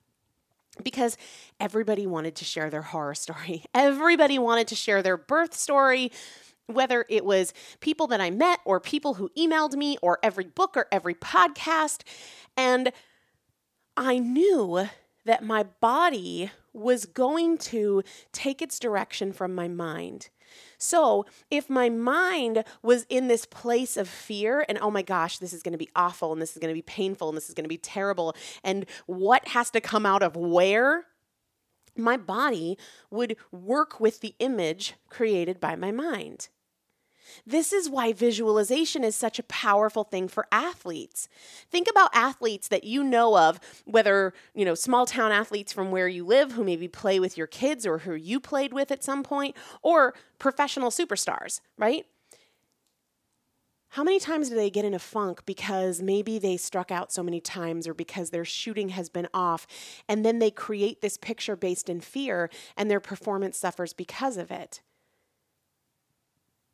Because 0.83 1.17
everybody 1.59 2.05
wanted 2.05 2.35
to 2.35 2.45
share 2.45 2.69
their 2.69 2.83
horror 2.83 3.15
story. 3.15 3.65
Everybody 3.73 4.37
wanted 4.37 4.67
to 4.67 4.75
share 4.75 5.01
their 5.01 5.17
birth 5.17 5.55
story, 5.55 6.11
whether 6.67 7.05
it 7.09 7.25
was 7.25 7.53
people 7.79 8.07
that 8.07 8.21
I 8.21 8.29
met 8.29 8.59
or 8.65 8.79
people 8.79 9.15
who 9.15 9.29
emailed 9.37 9.75
me 9.75 9.97
or 10.01 10.19
every 10.21 10.45
book 10.45 10.77
or 10.77 10.87
every 10.91 11.15
podcast. 11.15 12.03
And 12.55 12.91
I 13.95 14.19
knew 14.19 14.87
that 15.25 15.43
my 15.43 15.63
body 15.81 16.51
was 16.73 17.05
going 17.05 17.57
to 17.57 18.03
take 18.31 18.61
its 18.61 18.79
direction 18.79 19.33
from 19.33 19.55
my 19.55 19.67
mind. 19.67 20.29
So, 20.77 21.25
if 21.51 21.69
my 21.69 21.89
mind 21.89 22.63
was 22.81 23.05
in 23.09 23.27
this 23.27 23.45
place 23.45 23.97
of 23.97 24.07
fear 24.07 24.65
and, 24.69 24.77
oh 24.81 24.89
my 24.89 25.01
gosh, 25.01 25.39
this 25.39 25.51
is 25.51 25.61
going 25.61 25.73
to 25.73 25.77
be 25.77 25.89
awful 25.95 26.31
and 26.31 26.41
this 26.41 26.53
is 26.53 26.59
going 26.59 26.69
to 26.69 26.77
be 26.77 26.81
painful 26.81 27.27
and 27.27 27.35
this 27.35 27.49
is 27.49 27.53
going 27.53 27.65
to 27.65 27.69
be 27.69 27.77
terrible, 27.77 28.35
and 28.63 28.85
what 29.07 29.49
has 29.49 29.69
to 29.71 29.81
come 29.81 30.05
out 30.05 30.23
of 30.23 30.35
where, 30.35 31.05
my 31.97 32.15
body 32.15 32.77
would 33.09 33.35
work 33.51 33.99
with 33.99 34.21
the 34.21 34.35
image 34.39 34.93
created 35.09 35.59
by 35.59 35.75
my 35.75 35.91
mind. 35.91 36.49
This 37.45 37.73
is 37.73 37.89
why 37.89 38.13
visualization 38.13 39.03
is 39.03 39.15
such 39.15 39.39
a 39.39 39.43
powerful 39.43 40.03
thing 40.03 40.27
for 40.27 40.47
athletes. 40.51 41.27
Think 41.69 41.87
about 41.89 42.09
athletes 42.13 42.67
that 42.69 42.83
you 42.83 43.03
know 43.03 43.37
of, 43.37 43.59
whether, 43.85 44.33
you 44.53 44.65
know, 44.65 44.75
small 44.75 45.05
town 45.05 45.31
athletes 45.31 45.73
from 45.73 45.91
where 45.91 46.07
you 46.07 46.25
live 46.25 46.53
who 46.53 46.63
maybe 46.63 46.87
play 46.87 47.19
with 47.19 47.37
your 47.37 47.47
kids 47.47 47.85
or 47.85 47.99
who 47.99 48.13
you 48.13 48.39
played 48.39 48.73
with 48.73 48.91
at 48.91 49.03
some 49.03 49.23
point, 49.23 49.55
or 49.81 50.13
professional 50.39 50.89
superstars, 50.89 51.61
right? 51.77 52.05
How 53.91 54.03
many 54.03 54.19
times 54.19 54.49
do 54.49 54.55
they 54.55 54.69
get 54.69 54.85
in 54.85 54.93
a 54.93 54.99
funk 54.99 55.45
because 55.45 56.01
maybe 56.01 56.37
they 56.39 56.57
struck 56.57 56.91
out 56.91 57.11
so 57.11 57.23
many 57.23 57.39
times 57.39 57.87
or 57.87 57.93
because 57.93 58.29
their 58.29 58.45
shooting 58.45 58.89
has 58.89 59.09
been 59.09 59.27
off 59.33 59.65
and 60.07 60.25
then 60.25 60.39
they 60.39 60.51
create 60.51 61.01
this 61.01 61.17
picture 61.17 61.55
based 61.55 61.89
in 61.89 62.01
fear 62.01 62.49
and 62.75 62.91
their 62.91 62.99
performance 62.99 63.57
suffers 63.57 63.93
because 63.93 64.37
of 64.37 64.51
it? 64.51 64.81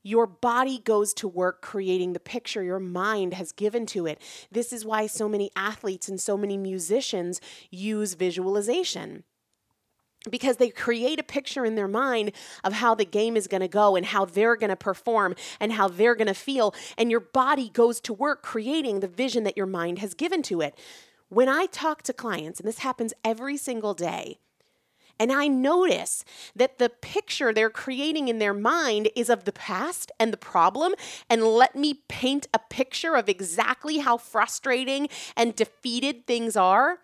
Your 0.03 0.27
body 0.27 0.79
goes 0.79 1.13
to 1.15 1.27
work 1.27 1.61
creating 1.61 2.13
the 2.13 2.19
picture 2.19 2.61
your 2.61 2.79
mind 2.79 3.33
has 3.33 3.53
given 3.53 3.85
to 3.87 4.05
it. 4.05 4.21
This 4.51 4.73
is 4.73 4.85
why 4.85 5.07
so 5.07 5.29
many 5.29 5.49
athletes 5.55 6.09
and 6.09 6.19
so 6.19 6.37
many 6.37 6.57
musicians 6.57 7.39
use 7.71 8.13
visualization 8.13 9.23
because 10.29 10.57
they 10.57 10.69
create 10.69 11.19
a 11.19 11.23
picture 11.23 11.65
in 11.65 11.75
their 11.75 11.87
mind 11.87 12.31
of 12.63 12.73
how 12.73 12.95
the 12.95 13.05
game 13.05 13.35
is 13.35 13.47
going 13.47 13.61
to 13.61 13.67
go 13.67 13.95
and 13.95 14.05
how 14.05 14.25
they're 14.25 14.55
going 14.55 14.69
to 14.69 14.75
perform 14.75 15.35
and 15.59 15.73
how 15.73 15.87
they're 15.87 16.15
going 16.15 16.27
to 16.27 16.33
feel. 16.33 16.73
And 16.97 17.11
your 17.11 17.19
body 17.19 17.69
goes 17.69 17.99
to 18.01 18.13
work 18.13 18.41
creating 18.41 18.99
the 18.99 19.07
vision 19.07 19.43
that 19.43 19.57
your 19.57 19.65
mind 19.65 19.99
has 19.99 20.13
given 20.13 20.41
to 20.43 20.61
it. 20.61 20.77
When 21.29 21.49
I 21.49 21.65
talk 21.65 22.03
to 22.03 22.13
clients, 22.13 22.59
and 22.59 22.67
this 22.67 22.79
happens 22.79 23.13
every 23.23 23.57
single 23.57 23.93
day, 23.93 24.39
and 25.19 25.31
I 25.31 25.47
notice 25.47 26.25
that 26.55 26.79
the 26.79 26.89
picture 26.89 27.53
they're 27.53 27.69
creating 27.69 28.27
in 28.27 28.39
their 28.39 28.53
mind 28.53 29.09
is 29.15 29.29
of 29.29 29.45
the 29.45 29.51
past 29.51 30.11
and 30.19 30.33
the 30.33 30.37
problem. 30.37 30.95
And 31.29 31.43
let 31.43 31.75
me 31.75 32.01
paint 32.07 32.47
a 32.53 32.59
picture 32.59 33.15
of 33.15 33.29
exactly 33.29 33.99
how 33.99 34.17
frustrating 34.17 35.07
and 35.37 35.55
defeated 35.55 36.25
things 36.25 36.57
are. 36.57 36.99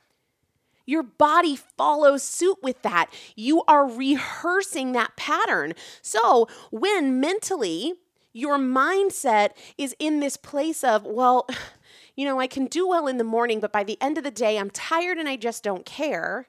Your 0.85 1.03
body 1.03 1.55
follows 1.55 2.23
suit 2.23 2.57
with 2.63 2.81
that. 2.81 3.13
You 3.35 3.63
are 3.67 3.87
rehearsing 3.87 4.93
that 4.93 5.15
pattern. 5.15 5.73
So 6.01 6.47
when 6.71 7.19
mentally 7.19 7.93
your 8.33 8.57
mindset 8.57 9.51
is 9.77 9.95
in 9.99 10.19
this 10.19 10.35
place 10.35 10.83
of, 10.83 11.05
well, 11.05 11.47
you 12.15 12.25
know, 12.25 12.39
I 12.39 12.47
can 12.47 12.65
do 12.65 12.87
well 12.87 13.07
in 13.07 13.17
the 13.17 13.23
morning, 13.23 13.59
but 13.59 13.71
by 13.71 13.83
the 13.83 14.01
end 14.01 14.17
of 14.17 14.23
the 14.23 14.31
day, 14.31 14.57
I'm 14.57 14.71
tired 14.71 15.19
and 15.19 15.29
I 15.29 15.35
just 15.35 15.63
don't 15.63 15.85
care. 15.85 16.47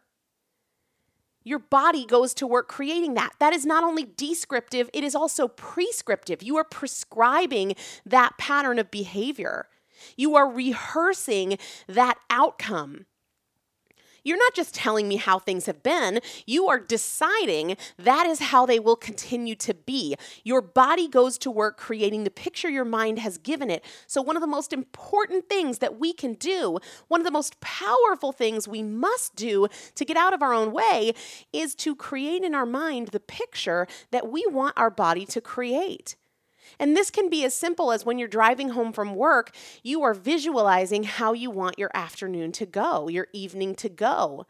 Your 1.42 1.58
body 1.58 2.04
goes 2.04 2.34
to 2.34 2.46
work 2.46 2.68
creating 2.68 3.14
that. 3.14 3.32
That 3.38 3.52
is 3.52 3.64
not 3.64 3.82
only 3.82 4.04
descriptive, 4.16 4.90
it 4.92 5.04
is 5.04 5.14
also 5.14 5.48
prescriptive. 5.48 6.42
You 6.42 6.56
are 6.58 6.64
prescribing 6.64 7.74
that 8.04 8.36
pattern 8.38 8.78
of 8.78 8.90
behavior. 8.90 9.68
You 10.16 10.34
are 10.36 10.48
rehearsing 10.50 11.58
that 11.86 12.18
outcome. 12.28 13.06
You're 14.24 14.38
not 14.38 14.54
just 14.54 14.74
telling 14.74 15.08
me 15.08 15.16
how 15.16 15.38
things 15.38 15.66
have 15.66 15.82
been, 15.82 16.20
you 16.46 16.68
are 16.68 16.78
deciding 16.78 17.76
that 17.98 18.26
is 18.26 18.40
how 18.40 18.66
they 18.66 18.78
will 18.78 18.96
continue 18.96 19.54
to 19.56 19.74
be. 19.74 20.16
Your 20.44 20.60
body 20.60 21.08
goes 21.08 21.38
to 21.38 21.50
work 21.50 21.76
creating 21.76 22.24
the 22.24 22.30
picture 22.30 22.68
your 22.68 22.84
mind 22.84 23.18
has 23.18 23.38
given 23.38 23.70
it. 23.70 23.84
So, 24.06 24.22
one 24.22 24.36
of 24.36 24.40
the 24.40 24.46
most 24.46 24.72
important 24.72 25.48
things 25.48 25.78
that 25.78 25.98
we 25.98 26.12
can 26.12 26.34
do, 26.34 26.78
one 27.08 27.20
of 27.20 27.24
the 27.24 27.30
most 27.30 27.60
powerful 27.60 28.32
things 28.32 28.68
we 28.68 28.82
must 28.82 29.34
do 29.36 29.68
to 29.94 30.04
get 30.04 30.16
out 30.16 30.32
of 30.32 30.42
our 30.42 30.52
own 30.52 30.72
way, 30.72 31.12
is 31.52 31.74
to 31.76 31.94
create 31.94 32.42
in 32.42 32.54
our 32.54 32.66
mind 32.66 33.08
the 33.08 33.20
picture 33.20 33.86
that 34.10 34.30
we 34.30 34.44
want 34.46 34.78
our 34.78 34.90
body 34.90 35.24
to 35.26 35.40
create. 35.40 36.16
And 36.80 36.96
this 36.96 37.10
can 37.10 37.28
be 37.28 37.44
as 37.44 37.54
simple 37.54 37.92
as 37.92 38.06
when 38.06 38.18
you're 38.18 38.26
driving 38.26 38.70
home 38.70 38.94
from 38.94 39.14
work, 39.14 39.54
you 39.82 40.02
are 40.02 40.14
visualizing 40.14 41.02
how 41.04 41.34
you 41.34 41.50
want 41.50 41.78
your 41.78 41.90
afternoon 41.92 42.52
to 42.52 42.64
go, 42.64 43.06
your 43.08 43.28
evening 43.34 43.74
to 43.76 43.90
go. 43.90 44.46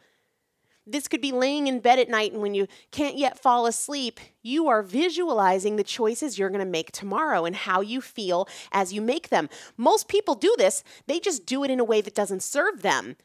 This 0.86 1.08
could 1.08 1.20
be 1.20 1.32
laying 1.32 1.66
in 1.66 1.80
bed 1.80 1.98
at 1.98 2.08
night 2.08 2.32
and 2.32 2.40
when 2.40 2.54
you 2.54 2.68
can't 2.92 3.18
yet 3.18 3.38
fall 3.38 3.66
asleep, 3.66 4.20
you 4.42 4.68
are 4.68 4.82
visualizing 4.82 5.74
the 5.74 5.84
choices 5.84 6.38
you're 6.38 6.50
going 6.50 6.64
to 6.64 6.70
make 6.70 6.92
tomorrow 6.92 7.44
and 7.44 7.54
how 7.54 7.80
you 7.80 8.00
feel 8.00 8.48
as 8.70 8.92
you 8.92 9.00
make 9.00 9.28
them. 9.28 9.48
Most 9.76 10.06
people 10.06 10.36
do 10.36 10.54
this, 10.56 10.84
they 11.06 11.18
just 11.18 11.46
do 11.46 11.64
it 11.64 11.70
in 11.70 11.80
a 11.80 11.84
way 11.84 12.00
that 12.00 12.14
doesn't 12.14 12.44
serve 12.44 12.82
them 12.82 13.16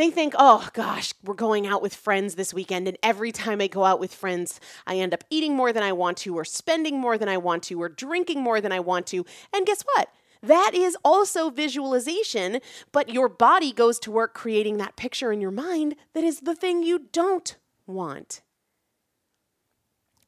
they 0.00 0.10
think, 0.10 0.34
oh 0.38 0.68
gosh, 0.72 1.12
we're 1.24 1.34
going 1.34 1.66
out 1.66 1.82
with 1.82 1.94
friends 1.94 2.34
this 2.34 2.54
weekend. 2.54 2.88
And 2.88 2.96
every 3.02 3.32
time 3.32 3.60
I 3.60 3.66
go 3.66 3.84
out 3.84 4.00
with 4.00 4.14
friends, 4.14 4.60
I 4.86 4.96
end 4.96 5.12
up 5.12 5.24
eating 5.30 5.54
more 5.54 5.72
than 5.72 5.82
I 5.82 5.92
want 5.92 6.16
to, 6.18 6.36
or 6.36 6.44
spending 6.44 6.98
more 6.98 7.18
than 7.18 7.28
I 7.28 7.36
want 7.36 7.64
to, 7.64 7.80
or 7.80 7.88
drinking 7.88 8.40
more 8.40 8.60
than 8.60 8.72
I 8.72 8.80
want 8.80 9.06
to. 9.08 9.24
And 9.52 9.66
guess 9.66 9.82
what? 9.82 10.08
That 10.42 10.72
is 10.74 10.96
also 11.04 11.50
visualization, 11.50 12.60
but 12.92 13.10
your 13.10 13.28
body 13.28 13.72
goes 13.72 13.98
to 14.00 14.10
work 14.10 14.32
creating 14.32 14.78
that 14.78 14.96
picture 14.96 15.32
in 15.32 15.40
your 15.40 15.50
mind 15.50 15.96
that 16.14 16.24
is 16.24 16.40
the 16.40 16.54
thing 16.54 16.82
you 16.82 17.08
don't 17.12 17.56
want. 17.86 18.40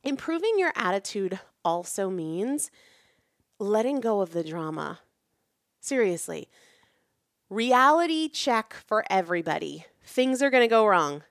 Improving 0.05 0.59
your 0.59 0.73
attitude 0.75 1.39
also 1.65 2.11
means 2.11 2.71
letting 3.59 4.01
go 4.01 4.21
of 4.21 4.33
the 4.33 4.45
drama. 4.45 5.01
Seriously, 5.81 6.49
Reality 7.53 8.31
check 8.31 8.73
for 8.73 9.05
everybody. 9.11 9.85
Things 10.03 10.41
are 10.41 10.49
going 10.49 10.63
to 10.63 10.69
go 10.69 10.87
wrong. 10.87 11.23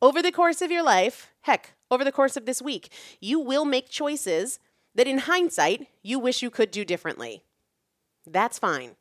Over 0.00 0.22
the 0.22 0.32
course 0.32 0.62
of 0.62 0.70
your 0.70 0.82
life, 0.82 1.30
heck, 1.42 1.74
over 1.90 2.04
the 2.04 2.10
course 2.10 2.38
of 2.38 2.46
this 2.46 2.62
week, 2.62 2.90
you 3.20 3.38
will 3.38 3.66
make 3.66 3.90
choices 3.90 4.58
that 4.94 5.06
in 5.06 5.18
hindsight 5.18 5.88
you 6.02 6.18
wish 6.18 6.40
you 6.40 6.48
could 6.48 6.70
do 6.70 6.86
differently. 6.86 7.42
That's 8.26 8.58
fine. 8.58 8.92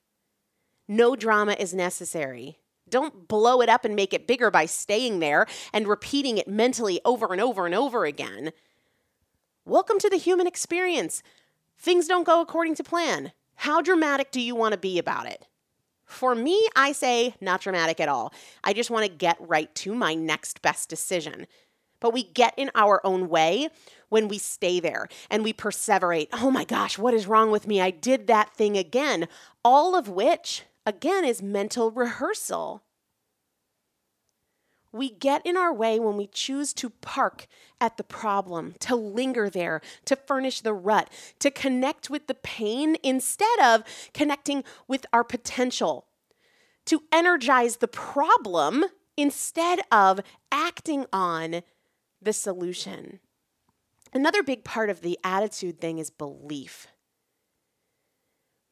No 0.89 1.15
drama 1.15 1.55
is 1.57 1.73
necessary. 1.73 2.59
Don't 2.89 3.29
blow 3.29 3.61
it 3.61 3.69
up 3.69 3.85
and 3.85 3.95
make 3.95 4.13
it 4.13 4.27
bigger 4.27 4.51
by 4.51 4.65
staying 4.65 5.19
there 5.19 5.45
and 5.71 5.87
repeating 5.87 6.37
it 6.37 6.49
mentally 6.49 6.99
over 7.05 7.31
and 7.31 7.39
over 7.39 7.65
and 7.65 7.73
over 7.73 8.03
again. 8.03 8.51
Welcome 9.63 9.99
to 9.99 10.09
the 10.09 10.17
human 10.17 10.47
experience. 10.47 11.23
Things 11.77 12.09
don't 12.09 12.25
go 12.25 12.41
according 12.41 12.75
to 12.75 12.83
plan. 12.83 13.31
How 13.55 13.81
dramatic 13.81 14.31
do 14.31 14.41
you 14.41 14.53
want 14.53 14.73
to 14.73 14.77
be 14.77 14.99
about 14.99 15.25
it? 15.25 15.45
For 16.09 16.33
me, 16.33 16.67
I 16.75 16.91
say 16.91 17.35
not 17.39 17.61
dramatic 17.61 17.99
at 17.99 18.09
all. 18.09 18.33
I 18.63 18.73
just 18.73 18.89
want 18.89 19.05
to 19.05 19.11
get 19.11 19.37
right 19.39 19.73
to 19.75 19.93
my 19.93 20.15
next 20.15 20.61
best 20.63 20.89
decision. 20.89 21.45
But 21.99 22.13
we 22.13 22.23
get 22.23 22.53
in 22.57 22.71
our 22.73 22.99
own 23.05 23.29
way 23.29 23.69
when 24.09 24.27
we 24.27 24.39
stay 24.39 24.79
there 24.79 25.07
and 25.29 25.43
we 25.43 25.53
perseverate. 25.53 26.29
Oh 26.33 26.49
my 26.49 26.63
gosh, 26.63 26.97
what 26.97 27.13
is 27.13 27.27
wrong 27.27 27.51
with 27.51 27.67
me? 27.67 27.79
I 27.79 27.91
did 27.91 28.25
that 28.25 28.53
thing 28.55 28.75
again. 28.75 29.27
All 29.63 29.95
of 29.95 30.09
which, 30.09 30.63
again, 30.83 31.25
is 31.25 31.43
mental 31.43 31.91
rehearsal. 31.91 32.81
We 34.91 35.11
get 35.11 35.45
in 35.45 35.55
our 35.55 35.73
way 35.73 35.99
when 35.99 36.17
we 36.17 36.27
choose 36.27 36.73
to 36.73 36.89
park 36.89 37.45
at 37.79 37.97
the 37.97 38.03
problem, 38.03 38.73
to 38.79 38.95
linger 38.95 39.49
there, 39.49 39.81
to 40.05 40.15
furnish 40.15 40.61
the 40.61 40.73
rut, 40.73 41.09
to 41.39 41.51
connect 41.51 42.09
with 42.09 42.27
the 42.27 42.33
pain 42.33 42.97
instead 43.03 43.59
of 43.59 43.83
connecting 44.13 44.63
with 44.87 45.05
our 45.13 45.23
potential, 45.23 46.07
to 46.85 47.03
energize 47.11 47.77
the 47.77 47.87
problem 47.87 48.85
instead 49.15 49.81
of 49.91 50.21
acting 50.51 51.05
on 51.13 51.61
the 52.21 52.33
solution. 52.33 53.19
Another 54.11 54.41
big 54.41 54.63
part 54.63 54.89
of 54.89 55.01
the 55.01 55.19
attitude 55.23 55.79
thing 55.79 55.99
is 55.99 56.09
belief 56.09 56.87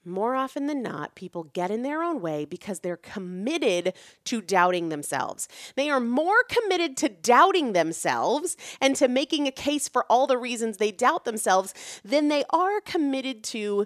more 0.07 0.35
often 0.35 0.67
than 0.67 0.81
not, 0.81 1.15
people 1.15 1.43
get 1.43 1.69
in 1.69 1.83
their 1.83 2.01
own 2.01 2.21
way 2.21 2.45
because 2.45 2.79
they're 2.79 2.97
committed 2.97 3.93
to 4.25 4.41
doubting 4.41 4.89
themselves. 4.89 5.47
They 5.75 5.89
are 5.89 5.99
more 5.99 6.43
committed 6.47 6.97
to 6.97 7.09
doubting 7.09 7.73
themselves 7.73 8.55
and 8.81 8.95
to 8.95 9.07
making 9.07 9.47
a 9.47 9.51
case 9.51 9.87
for 9.87 10.05
all 10.09 10.25
the 10.25 10.37
reasons 10.37 10.77
they 10.77 10.91
doubt 10.91 11.25
themselves 11.25 11.73
than 12.03 12.29
they 12.29 12.43
are 12.49 12.81
committed 12.81 13.43
to 13.45 13.85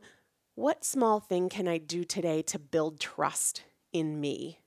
what 0.55 0.85
small 0.85 1.19
thing 1.19 1.49
can 1.49 1.67
I 1.67 1.77
do 1.77 2.03
today 2.03 2.41
to 2.43 2.59
build 2.59 2.99
trust 2.99 3.63
in 3.91 4.19
me? 4.19 4.59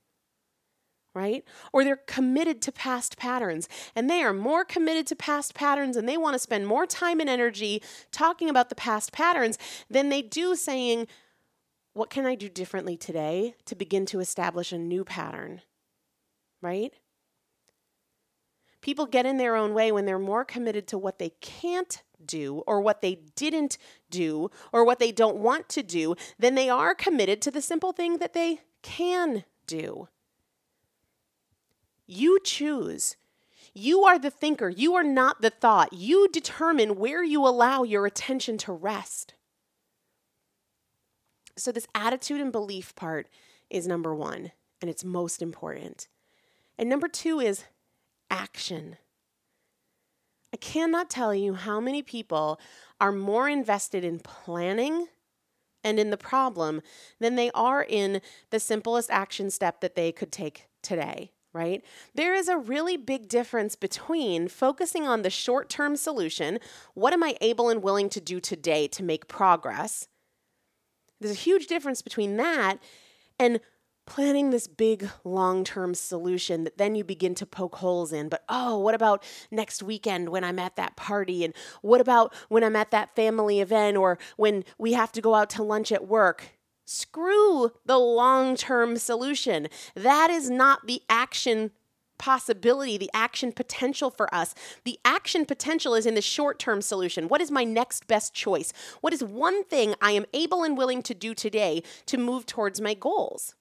Right? 1.13 1.45
Or 1.71 1.85
they're 1.85 1.95
committed 1.95 2.61
to 2.63 2.73
past 2.73 3.17
patterns 3.17 3.69
and 3.95 4.09
they 4.09 4.21
are 4.21 4.33
more 4.33 4.65
committed 4.65 5.07
to 5.07 5.15
past 5.15 5.53
patterns 5.53 5.95
and 5.95 6.09
they 6.09 6.17
want 6.17 6.33
to 6.33 6.39
spend 6.39 6.67
more 6.67 6.85
time 6.85 7.21
and 7.21 7.29
energy 7.29 7.81
talking 8.11 8.49
about 8.49 8.67
the 8.67 8.75
past 8.75 9.13
patterns 9.13 9.57
than 9.89 10.09
they 10.09 10.21
do 10.21 10.57
saying, 10.57 11.07
what 11.95 12.09
can 12.09 12.25
I 12.25 12.35
do 12.35 12.49
differently 12.49 12.97
today 12.97 13.55
to 13.65 13.73
begin 13.73 14.05
to 14.07 14.19
establish 14.19 14.73
a 14.73 14.77
new 14.77 15.05
pattern? 15.05 15.61
Right? 16.61 16.93
People 18.81 19.05
get 19.05 19.25
in 19.25 19.37
their 19.37 19.55
own 19.55 19.73
way 19.73 19.93
when 19.93 20.05
they're 20.05 20.19
more 20.19 20.43
committed 20.43 20.87
to 20.87 20.97
what 20.97 21.19
they 21.19 21.29
can't 21.39 22.03
do 22.23 22.63
or 22.67 22.81
what 22.81 23.01
they 23.01 23.19
didn't 23.37 23.77
do 24.09 24.51
or 24.73 24.83
what 24.83 24.99
they 24.99 25.13
don't 25.13 25.37
want 25.37 25.69
to 25.69 25.81
do 25.81 26.15
than 26.37 26.55
they 26.55 26.69
are 26.69 26.93
committed 26.93 27.41
to 27.41 27.49
the 27.49 27.61
simple 27.61 27.93
thing 27.93 28.17
that 28.17 28.33
they 28.33 28.59
can 28.81 29.45
do. 29.65 30.09
You 32.05 32.39
choose. 32.43 33.15
You 33.73 34.03
are 34.03 34.19
the 34.19 34.29
thinker. 34.29 34.67
You 34.67 34.95
are 34.95 35.03
not 35.03 35.41
the 35.41 35.49
thought. 35.49 35.93
You 35.93 36.27
determine 36.27 36.97
where 36.97 37.23
you 37.23 37.47
allow 37.47 37.83
your 37.83 38.05
attention 38.05 38.57
to 38.59 38.73
rest. 38.73 39.33
So, 41.57 41.71
this 41.71 41.87
attitude 41.95 42.41
and 42.41 42.51
belief 42.51 42.95
part 42.95 43.27
is 43.69 43.87
number 43.87 44.13
one, 44.13 44.51
and 44.81 44.89
it's 44.89 45.03
most 45.03 45.41
important. 45.41 46.07
And 46.77 46.89
number 46.89 47.07
two 47.07 47.39
is 47.39 47.63
action. 48.29 48.97
I 50.53 50.57
cannot 50.57 51.09
tell 51.09 51.33
you 51.33 51.53
how 51.53 51.79
many 51.79 52.01
people 52.01 52.59
are 52.99 53.11
more 53.11 53.49
invested 53.49 54.03
in 54.03 54.19
planning 54.19 55.07
and 55.83 55.99
in 55.99 56.09
the 56.09 56.17
problem 56.17 56.81
than 57.19 57.35
they 57.35 57.51
are 57.51 57.83
in 57.83 58.21
the 58.49 58.59
simplest 58.59 59.09
action 59.11 59.49
step 59.49 59.81
that 59.81 59.95
they 59.95 60.11
could 60.11 60.31
take 60.31 60.67
today 60.81 61.31
right? 61.55 61.85
There 62.13 62.33
is 62.33 62.49
a 62.49 62.57
really 62.57 62.97
big 62.97 63.29
difference 63.29 63.77
between 63.77 64.49
focusing 64.49 65.07
on 65.07 65.21
the 65.21 65.29
short 65.29 65.69
term 65.69 65.95
solution 65.95 66.59
what 66.95 67.13
am 67.13 67.23
I 67.23 67.37
able 67.39 67.69
and 67.69 67.81
willing 67.81 68.09
to 68.09 68.19
do 68.19 68.41
today 68.41 68.87
to 68.89 69.01
make 69.01 69.29
progress 69.29 70.09
there's 71.19 71.35
a 71.35 71.39
huge 71.39 71.67
difference 71.67 72.01
between 72.01 72.37
that 72.37 72.77
and 73.39 73.59
planning 74.05 74.51
this 74.51 74.67
big 74.67 75.09
long 75.23 75.63
term 75.63 75.93
solution 75.93 76.63
that 76.63 76.77
then 76.77 76.95
you 76.95 77.03
begin 77.03 77.35
to 77.35 77.45
poke 77.45 77.75
holes 77.77 78.13
in. 78.13 78.29
But 78.29 78.43
oh, 78.49 78.77
what 78.77 78.95
about 78.95 79.23
next 79.51 79.81
weekend 79.83 80.29
when 80.29 80.43
I'm 80.43 80.59
at 80.59 80.75
that 80.75 80.95
party? 80.95 81.43
And 81.43 81.53
what 81.81 82.01
about 82.01 82.33
when 82.49 82.63
I'm 82.63 82.75
at 82.75 82.91
that 82.91 83.15
family 83.15 83.59
event 83.59 83.97
or 83.97 84.17
when 84.37 84.63
we 84.77 84.93
have 84.93 85.11
to 85.13 85.21
go 85.21 85.35
out 85.35 85.49
to 85.51 85.63
lunch 85.63 85.91
at 85.91 86.07
work? 86.07 86.51
Screw 86.85 87.71
the 87.85 87.97
long 87.97 88.55
term 88.55 88.97
solution. 88.97 89.67
That 89.95 90.29
is 90.29 90.49
not 90.49 90.85
the 90.85 91.01
action 91.09 91.71
possibility, 92.17 92.97
the 92.97 93.09
action 93.13 93.51
potential 93.51 94.09
for 94.09 94.33
us. 94.33 94.53
The 94.83 94.99
action 95.05 95.45
potential 95.45 95.95
is 95.95 96.05
in 96.05 96.15
the 96.15 96.21
short 96.21 96.59
term 96.59 96.81
solution. 96.81 97.27
What 97.27 97.41
is 97.41 97.51
my 97.51 97.63
next 97.63 98.07
best 98.07 98.33
choice? 98.33 98.73
What 99.01 99.13
is 99.13 99.23
one 99.23 99.63
thing 99.63 99.95
I 100.01 100.11
am 100.11 100.25
able 100.33 100.63
and 100.63 100.77
willing 100.77 101.01
to 101.03 101.13
do 101.13 101.33
today 101.33 101.83
to 102.07 102.17
move 102.17 102.45
towards 102.45 102.81
my 102.81 102.93
goals? 102.93 103.55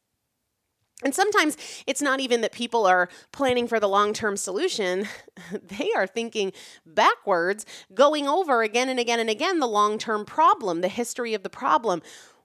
And 1.03 1.15
sometimes 1.15 1.57
it's 1.87 2.01
not 2.01 2.21
even 2.21 2.41
that 2.41 2.53
people 2.53 2.87
are 2.87 3.09
planning 3.33 3.67
for 3.67 3.81
the 3.81 3.89
long 3.89 4.13
term 4.13 4.37
solution. 4.37 5.07
They 5.53 5.91
are 5.97 6.07
thinking 6.07 6.53
backwards, 6.87 7.67
going 7.93 8.29
over 8.29 8.63
again 8.63 8.89
and 8.89 9.01
again 9.01 9.19
and 9.19 9.29
again 9.29 9.59
the 9.59 9.67
long 9.67 9.99
term 9.99 10.25
problem, 10.25 10.81
the 10.81 10.89
history 10.89 11.35
of 11.35 11.43
the 11.43 11.51
problem. 11.51 12.03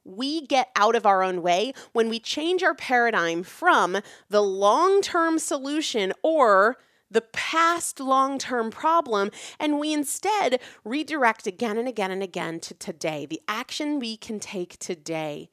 We 0.09 0.41
get 0.41 0.71
out 0.75 0.95
of 0.95 1.05
our 1.05 1.21
own 1.23 1.43
way 1.43 1.73
when 1.93 2.09
we 2.09 2.19
change 2.19 2.63
our 2.63 2.73
paradigm 2.73 3.43
from 3.43 3.99
the 4.29 4.41
long 4.41 5.01
term 5.01 5.37
solution 5.37 6.13
or 6.23 6.77
the 7.11 7.21
past 7.21 7.99
long 7.99 8.37
term 8.39 8.71
problem, 8.71 9.31
and 9.59 9.79
we 9.79 9.93
instead 9.93 10.59
redirect 10.83 11.47
again 11.47 11.77
and 11.77 11.87
again 11.87 12.11
and 12.11 12.23
again 12.23 12.59
to 12.61 12.73
today, 12.73 13.25
the 13.25 13.41
action 13.47 13.99
we 13.99 14.17
can 14.17 14.39
take 14.39 14.77
today. 14.79 15.49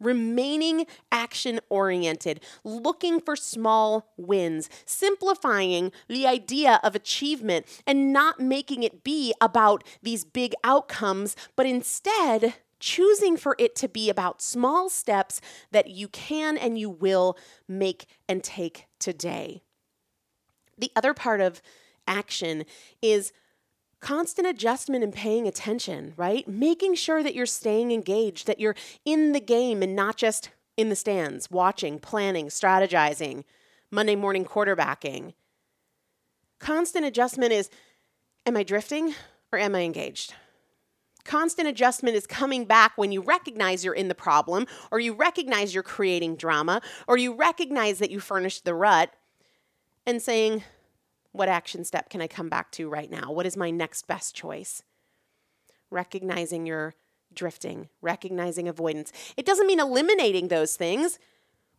Remaining 0.00 0.86
action 1.10 1.58
oriented, 1.68 2.40
looking 2.62 3.20
for 3.20 3.34
small 3.34 4.12
wins, 4.16 4.70
simplifying 4.84 5.90
the 6.06 6.24
idea 6.24 6.78
of 6.84 6.94
achievement, 6.94 7.66
and 7.84 8.12
not 8.12 8.38
making 8.38 8.84
it 8.84 9.02
be 9.02 9.34
about 9.40 9.82
these 10.00 10.24
big 10.24 10.54
outcomes, 10.62 11.34
but 11.56 11.66
instead 11.66 12.54
choosing 12.80 13.36
for 13.36 13.56
it 13.58 13.74
to 13.76 13.88
be 13.88 14.08
about 14.10 14.42
small 14.42 14.88
steps 14.88 15.40
that 15.70 15.90
you 15.90 16.08
can 16.08 16.56
and 16.56 16.78
you 16.78 16.88
will 16.90 17.36
make 17.68 18.06
and 18.28 18.42
take 18.42 18.86
today. 18.98 19.62
The 20.76 20.92
other 20.94 21.14
part 21.14 21.40
of 21.40 21.60
action 22.06 22.64
is 23.02 23.32
constant 24.00 24.46
adjustment 24.46 25.02
and 25.02 25.12
paying 25.12 25.46
attention, 25.46 26.14
right? 26.16 26.46
Making 26.46 26.94
sure 26.94 27.22
that 27.22 27.34
you're 27.34 27.46
staying 27.46 27.90
engaged, 27.90 28.46
that 28.46 28.60
you're 28.60 28.76
in 29.04 29.32
the 29.32 29.40
game 29.40 29.82
and 29.82 29.96
not 29.96 30.16
just 30.16 30.50
in 30.76 30.88
the 30.88 30.96
stands, 30.96 31.50
watching, 31.50 31.98
planning, 31.98 32.46
strategizing, 32.46 33.42
Monday 33.90 34.14
morning 34.14 34.44
quarterbacking. 34.44 35.34
Constant 36.60 37.04
adjustment 37.04 37.52
is 37.52 37.70
am 38.46 38.56
I 38.56 38.62
drifting 38.62 39.14
or 39.52 39.58
am 39.58 39.74
I 39.74 39.80
engaged? 39.80 40.34
Constant 41.28 41.68
adjustment 41.68 42.16
is 42.16 42.26
coming 42.26 42.64
back 42.64 42.92
when 42.96 43.12
you 43.12 43.20
recognize 43.20 43.84
you're 43.84 43.92
in 43.92 44.08
the 44.08 44.14
problem, 44.14 44.66
or 44.90 44.98
you 44.98 45.12
recognize 45.12 45.74
you're 45.74 45.82
creating 45.82 46.36
drama, 46.36 46.80
or 47.06 47.18
you 47.18 47.34
recognize 47.34 47.98
that 47.98 48.10
you 48.10 48.18
furnished 48.18 48.64
the 48.64 48.74
rut, 48.74 49.12
and 50.06 50.22
saying, 50.22 50.64
what 51.32 51.50
action 51.50 51.84
step 51.84 52.08
can 52.08 52.22
I 52.22 52.28
come 52.28 52.48
back 52.48 52.72
to 52.72 52.88
right 52.88 53.10
now? 53.10 53.30
What 53.30 53.44
is 53.44 53.58
my 53.58 53.70
next 53.70 54.06
best 54.06 54.34
choice? 54.34 54.82
Recognizing 55.90 56.64
your 56.64 56.94
drifting, 57.34 57.90
recognizing 58.00 58.66
avoidance. 58.66 59.12
It 59.36 59.44
doesn't 59.44 59.66
mean 59.66 59.80
eliminating 59.80 60.48
those 60.48 60.76
things. 60.76 61.18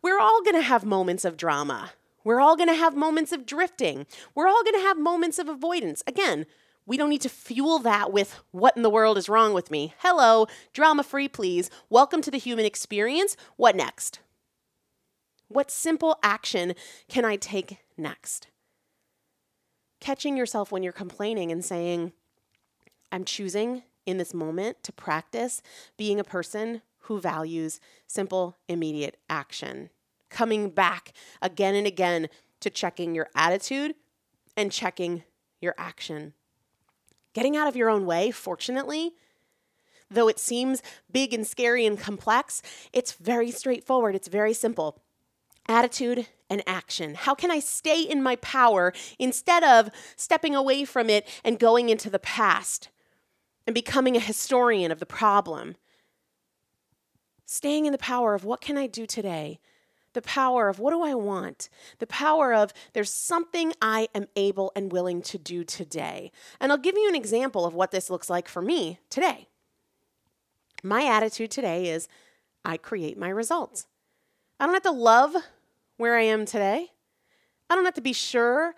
We're 0.04 0.20
all 0.20 0.44
going 0.44 0.58
to 0.58 0.62
have 0.62 0.86
moments 0.86 1.26
of 1.26 1.38
drama. 1.38 1.94
We're 2.24 2.40
all 2.40 2.56
going 2.56 2.70
to 2.70 2.76
have 2.76 2.96
moments 2.96 3.32
of 3.32 3.48
drifting. 3.48 4.06
We're 4.36 4.48
all 4.48 4.64
going 4.64 4.80
to 4.80 4.88
have 4.88 5.00
moments 5.00 5.40
of 5.40 5.50
avoidance. 5.50 6.04
Again, 6.06 6.46
we 6.90 6.98
don't 6.98 7.10
need 7.10 7.22
to 7.22 7.30
fuel 7.30 7.80
that 7.80 8.12
with 8.12 8.38
what 8.52 8.76
in 8.76 8.84
the 8.84 8.90
world 8.90 9.18
is 9.18 9.30
wrong 9.30 9.54
with 9.54 9.72
me. 9.72 9.94
Hello, 10.00 10.48
drama 10.74 11.04
free, 11.04 11.30
please. 11.30 11.70
Welcome 11.90 12.22
to 12.24 12.32
the 12.32 12.38
human 12.38 12.66
experience. 12.66 13.38
What 13.56 13.78
next? 13.78 14.20
What 15.48 15.72
simple 15.72 16.20
action 16.22 16.76
can 17.08 17.24
I 17.24 17.38
take 17.38 17.78
next? 17.98 18.48
catching 20.00 20.38
yourself 20.38 20.72
when 20.72 20.84
you're 20.84 20.94
complaining 20.94 21.52
and 21.52 21.64
saying, 21.64 22.14
I'm 23.12 23.26
choosing 23.26 23.84
in 24.06 24.18
this 24.18 24.34
moment 24.34 24.84
to 24.84 24.92
practice 24.92 25.62
being 25.98 26.20
a 26.20 26.24
person 26.24 26.82
who 27.04 27.20
values 27.20 27.80
simple, 28.08 28.58
immediate 28.68 29.18
action. 29.30 29.90
Coming 30.30 30.70
back 30.70 31.14
again 31.42 31.76
and 31.76 31.88
again 31.88 32.28
to 32.60 32.70
checking 32.70 33.16
your 33.16 33.28
attitude 33.36 33.96
and 34.56 34.72
checking 34.72 35.24
your 35.62 35.76
action. 35.78 36.34
Getting 37.34 37.56
out 37.56 37.68
of 37.68 37.76
your 37.76 37.90
own 37.90 38.06
way, 38.06 38.32
fortunately, 38.32 39.14
though 40.10 40.28
it 40.28 40.40
seems 40.40 40.82
big 41.12 41.34
and 41.34 41.46
scary 41.46 41.86
and 41.86 42.00
complex, 42.00 42.62
it's 42.92 43.14
very 43.14 43.52
straightforward. 43.52 44.16
It's 44.16 44.28
very 44.28 44.54
simple. 44.54 45.02
Attitude 45.68 46.28
and 46.50 46.64
action? 46.66 47.14
How 47.14 47.36
can 47.36 47.52
I 47.52 47.60
stay 47.60 48.02
in 48.02 48.24
my 48.24 48.36
power 48.38 48.92
instead 49.20 49.64
of 49.64 49.90
stepping 50.16 50.56
away 50.56 50.84
from 50.84 51.10
it 51.10 51.28
and 51.44 51.60
going 51.60 51.90
into 51.90 52.10
the 52.10 52.20
past 52.20 52.90
and 53.68 53.74
becoming 53.74 54.18
a 54.18 54.22
historian 54.22 54.92
of 54.92 55.00
the 55.00 55.06
problem? 55.06 55.76
Staying 57.46 57.86
in 57.86 57.92
the 57.92 58.00
power 58.00 58.34
of 58.34 58.44
what 58.44 58.62
can 58.62 58.78
I 58.78 58.88
do 58.88 59.06
today? 59.06 59.60
The 60.14 60.22
power 60.22 60.70
of 60.70 60.80
what 60.80 60.92
do 60.92 61.02
I 61.02 61.14
want? 61.14 61.70
The 62.00 62.08
power 62.08 62.54
of 62.54 62.74
there's 62.94 63.14
something 63.14 63.74
I 63.82 64.08
am 64.16 64.28
able 64.36 64.72
and 64.76 64.92
willing 64.92 65.22
to 65.24 65.38
do 65.38 65.64
today. 65.64 66.32
And 66.60 66.72
I'll 66.72 66.78
give 66.78 66.98
you 66.98 67.08
an 67.08 67.16
example 67.16 67.66
of 67.66 67.74
what 67.74 67.92
this 67.92 68.10
looks 68.10 68.30
like 68.30 68.48
for 68.48 68.62
me 68.62 69.00
today. 69.10 69.48
My 70.82 71.06
attitude 71.06 71.52
today 71.52 71.90
is 71.90 72.08
I 72.66 72.78
create 72.78 73.18
my 73.18 73.30
results. 73.30 73.86
I 74.60 74.66
don't 74.66 74.74
have 74.74 74.84
to 74.84 74.92
love 74.92 75.36
where 75.98 76.18
I 76.18 76.24
am 76.24 76.46
today. 76.46 76.88
I 77.70 77.76
don't 77.76 77.86
have 77.86 77.94
to 77.96 78.02
be 78.02 78.14
sure 78.14 78.74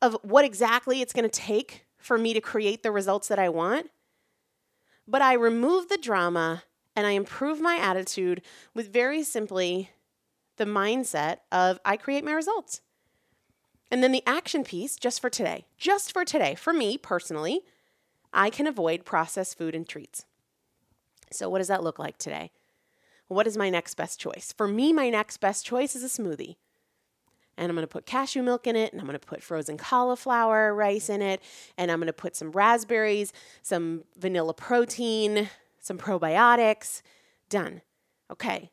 of 0.00 0.16
what 0.22 0.44
exactly 0.44 1.00
it's 1.00 1.12
going 1.12 1.28
to 1.28 1.40
take 1.40 1.86
for 1.98 2.16
me 2.16 2.32
to 2.34 2.40
create 2.40 2.82
the 2.82 2.92
results 2.92 3.28
that 3.28 3.38
I 3.38 3.48
want. 3.48 3.90
But 5.06 5.22
I 5.22 5.32
remove 5.34 5.88
the 5.88 5.98
drama 5.98 6.64
and 6.94 7.06
I 7.06 7.12
improve 7.12 7.60
my 7.60 7.76
attitude 7.76 8.42
with 8.74 8.92
very 8.92 9.22
simply 9.22 9.90
the 10.58 10.64
mindset 10.64 11.38
of 11.50 11.80
I 11.84 11.96
create 11.96 12.24
my 12.24 12.32
results. 12.32 12.82
And 13.90 14.02
then 14.02 14.12
the 14.12 14.22
action 14.26 14.64
piece, 14.64 14.96
just 14.96 15.20
for 15.20 15.30
today, 15.30 15.66
just 15.78 16.12
for 16.12 16.24
today, 16.24 16.54
for 16.54 16.72
me 16.72 16.98
personally, 16.98 17.62
I 18.32 18.50
can 18.50 18.66
avoid 18.66 19.04
processed 19.04 19.56
food 19.56 19.74
and 19.74 19.88
treats. 19.88 20.26
So, 21.30 21.48
what 21.48 21.58
does 21.58 21.68
that 21.68 21.82
look 21.82 21.98
like 21.98 22.18
today? 22.18 22.50
What 23.28 23.46
is 23.46 23.56
my 23.56 23.70
next 23.70 23.94
best 23.94 24.20
choice? 24.20 24.52
For 24.56 24.68
me, 24.68 24.92
my 24.92 25.10
next 25.10 25.38
best 25.38 25.64
choice 25.64 25.94
is 25.94 26.02
a 26.02 26.22
smoothie. 26.22 26.56
And 27.56 27.70
I'm 27.70 27.76
to 27.76 27.86
put 27.86 28.06
cashew 28.06 28.42
milk 28.42 28.66
in 28.66 28.76
it, 28.76 28.92
and 28.92 29.00
I'm 29.00 29.08
to 29.08 29.18
put 29.18 29.42
frozen 29.42 29.76
cauliflower 29.76 30.72
rice 30.74 31.08
in 31.08 31.20
it, 31.22 31.42
and 31.76 31.90
I'm 31.90 32.00
to 32.02 32.12
put 32.12 32.36
some 32.36 32.52
raspberries, 32.52 33.32
some 33.62 34.04
vanilla 34.16 34.54
protein, 34.54 35.50
some 35.80 35.98
probiotics. 35.98 37.02
Done. 37.48 37.82
Okay. 38.30 38.70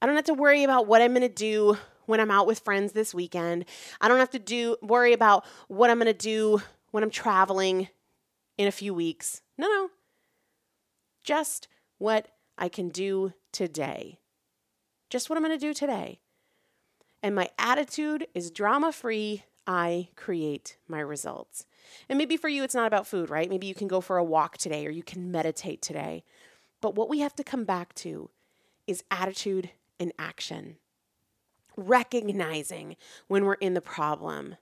I 0.00 0.06
don't 0.06 0.14
have 0.14 0.24
to 0.26 0.34
worry 0.34 0.64
about 0.64 0.86
what 0.86 1.02
I'm 1.02 1.12
going 1.12 1.22
to 1.22 1.28
do 1.28 1.76
when 2.06 2.20
I'm 2.20 2.30
out 2.30 2.46
with 2.46 2.60
friends 2.60 2.92
this 2.92 3.12
weekend. 3.12 3.64
I 4.00 4.08
don't 4.08 4.18
have 4.18 4.30
to 4.30 4.38
do 4.38 4.76
worry 4.80 5.12
about 5.12 5.44
what 5.68 5.90
I'm 5.90 5.98
going 5.98 6.06
to 6.06 6.14
do 6.14 6.62
when 6.90 7.02
I'm 7.02 7.10
traveling 7.10 7.88
in 8.56 8.66
a 8.68 8.72
few 8.72 8.94
weeks. 8.94 9.42
No, 9.56 9.68
no. 9.68 9.90
Just 11.22 11.68
what 11.98 12.28
I 12.56 12.68
can 12.68 12.88
do 12.88 13.32
today. 13.52 14.20
Just 15.10 15.28
what 15.28 15.36
I'm 15.36 15.44
going 15.44 15.58
to 15.58 15.66
do 15.66 15.74
today. 15.74 16.20
And 17.22 17.34
my 17.34 17.48
attitude 17.58 18.26
is 18.34 18.50
drama 18.50 18.92
free. 18.92 19.44
I 19.66 20.08
create 20.16 20.78
my 20.86 21.00
results. 21.00 21.66
And 22.08 22.16
maybe 22.16 22.36
for 22.36 22.48
you, 22.48 22.62
it's 22.62 22.74
not 22.74 22.86
about 22.86 23.06
food, 23.06 23.28
right? 23.28 23.50
Maybe 23.50 23.66
you 23.66 23.74
can 23.74 23.88
go 23.88 24.00
for 24.00 24.16
a 24.16 24.24
walk 24.24 24.56
today 24.56 24.86
or 24.86 24.90
you 24.90 25.02
can 25.02 25.30
meditate 25.30 25.82
today. 25.82 26.24
But 26.80 26.94
what 26.94 27.08
we 27.08 27.18
have 27.18 27.34
to 27.36 27.44
come 27.44 27.64
back 27.64 27.94
to 27.96 28.30
is 28.86 29.04
attitude 29.10 29.70
and 29.98 30.12
action. 30.18 30.76
Recognizing 31.76 32.96
when 33.28 33.44
we're 33.44 33.54
in 33.54 33.74
the 33.74 33.80
problem, 33.80 34.56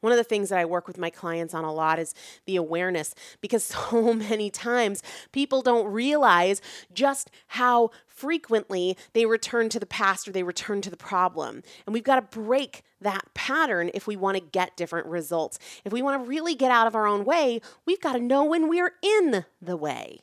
one 0.00 0.12
of 0.12 0.18
the 0.18 0.24
things 0.24 0.48
that 0.48 0.58
I 0.58 0.64
work 0.64 0.86
with 0.86 0.98
my 0.98 1.10
clients 1.10 1.54
on 1.54 1.64
a 1.64 1.72
lot 1.72 1.98
is 1.98 2.14
the 2.46 2.56
awareness 2.56 3.14
because 3.40 3.64
so 3.90 4.12
many 4.14 4.50
times 4.50 5.02
people 5.32 5.62
don't 5.62 5.92
realize 5.92 6.60
just 6.92 7.30
how 7.48 7.90
frequently 8.06 8.96
they 9.12 9.26
return 9.26 9.68
to 9.70 9.80
the 9.80 9.86
past 9.86 10.26
or 10.26 10.32
they 10.32 10.42
return 10.42 10.80
to 10.82 10.90
the 10.90 10.96
problem. 10.96 11.62
And 11.86 11.94
we've 11.94 12.04
got 12.04 12.16
to 12.16 12.38
break 12.38 12.82
that 13.00 13.32
pattern 13.34 13.90
if 13.94 14.06
we 14.06 14.16
want 14.16 14.36
to 14.36 14.42
get 14.42 14.76
different 14.76 15.06
results. 15.06 15.58
If 15.84 15.92
we 15.92 16.02
want 16.02 16.22
to 16.22 16.28
really 16.28 16.54
get 16.54 16.70
out 16.70 16.86
of 16.86 16.94
our 16.94 17.06
own 17.06 17.24
way, 17.24 17.60
we've 17.86 18.00
got 18.00 18.12
to 18.14 18.20
know 18.20 18.44
when 18.44 18.68
we're 18.68 18.92
in 19.02 19.44
the 19.60 19.76
way. 19.76 20.20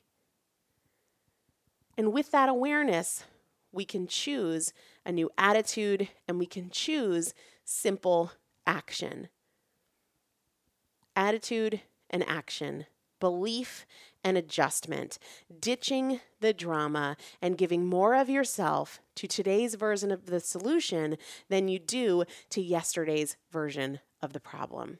And 1.97 2.13
with 2.13 2.29
that 2.31 2.49
awareness, 2.49 3.23
we 3.71 3.85
can 3.85 4.07
choose 4.07 4.73
a 5.05 5.11
new 5.11 5.29
attitude 5.37 6.09
and 6.27 6.39
we 6.39 6.45
can 6.45 6.69
choose 6.69 7.33
simple 7.65 8.31
action 8.65 9.27
attitude 11.15 11.81
and 12.11 12.23
action, 12.27 12.85
belief 13.19 13.87
and 14.23 14.37
adjustment, 14.37 15.17
ditching 15.59 16.19
the 16.39 16.53
drama 16.53 17.17
and 17.41 17.57
giving 17.57 17.85
more 17.85 18.13
of 18.15 18.29
yourself 18.29 19.01
to 19.15 19.27
today's 19.27 19.73
version 19.75 20.11
of 20.11 20.27
the 20.27 20.39
solution 20.39 21.17
than 21.49 21.67
you 21.67 21.79
do 21.79 22.23
to 22.51 22.61
yesterday's 22.61 23.35
version 23.51 23.99
of 24.21 24.33
the 24.33 24.39
problem. 24.39 24.99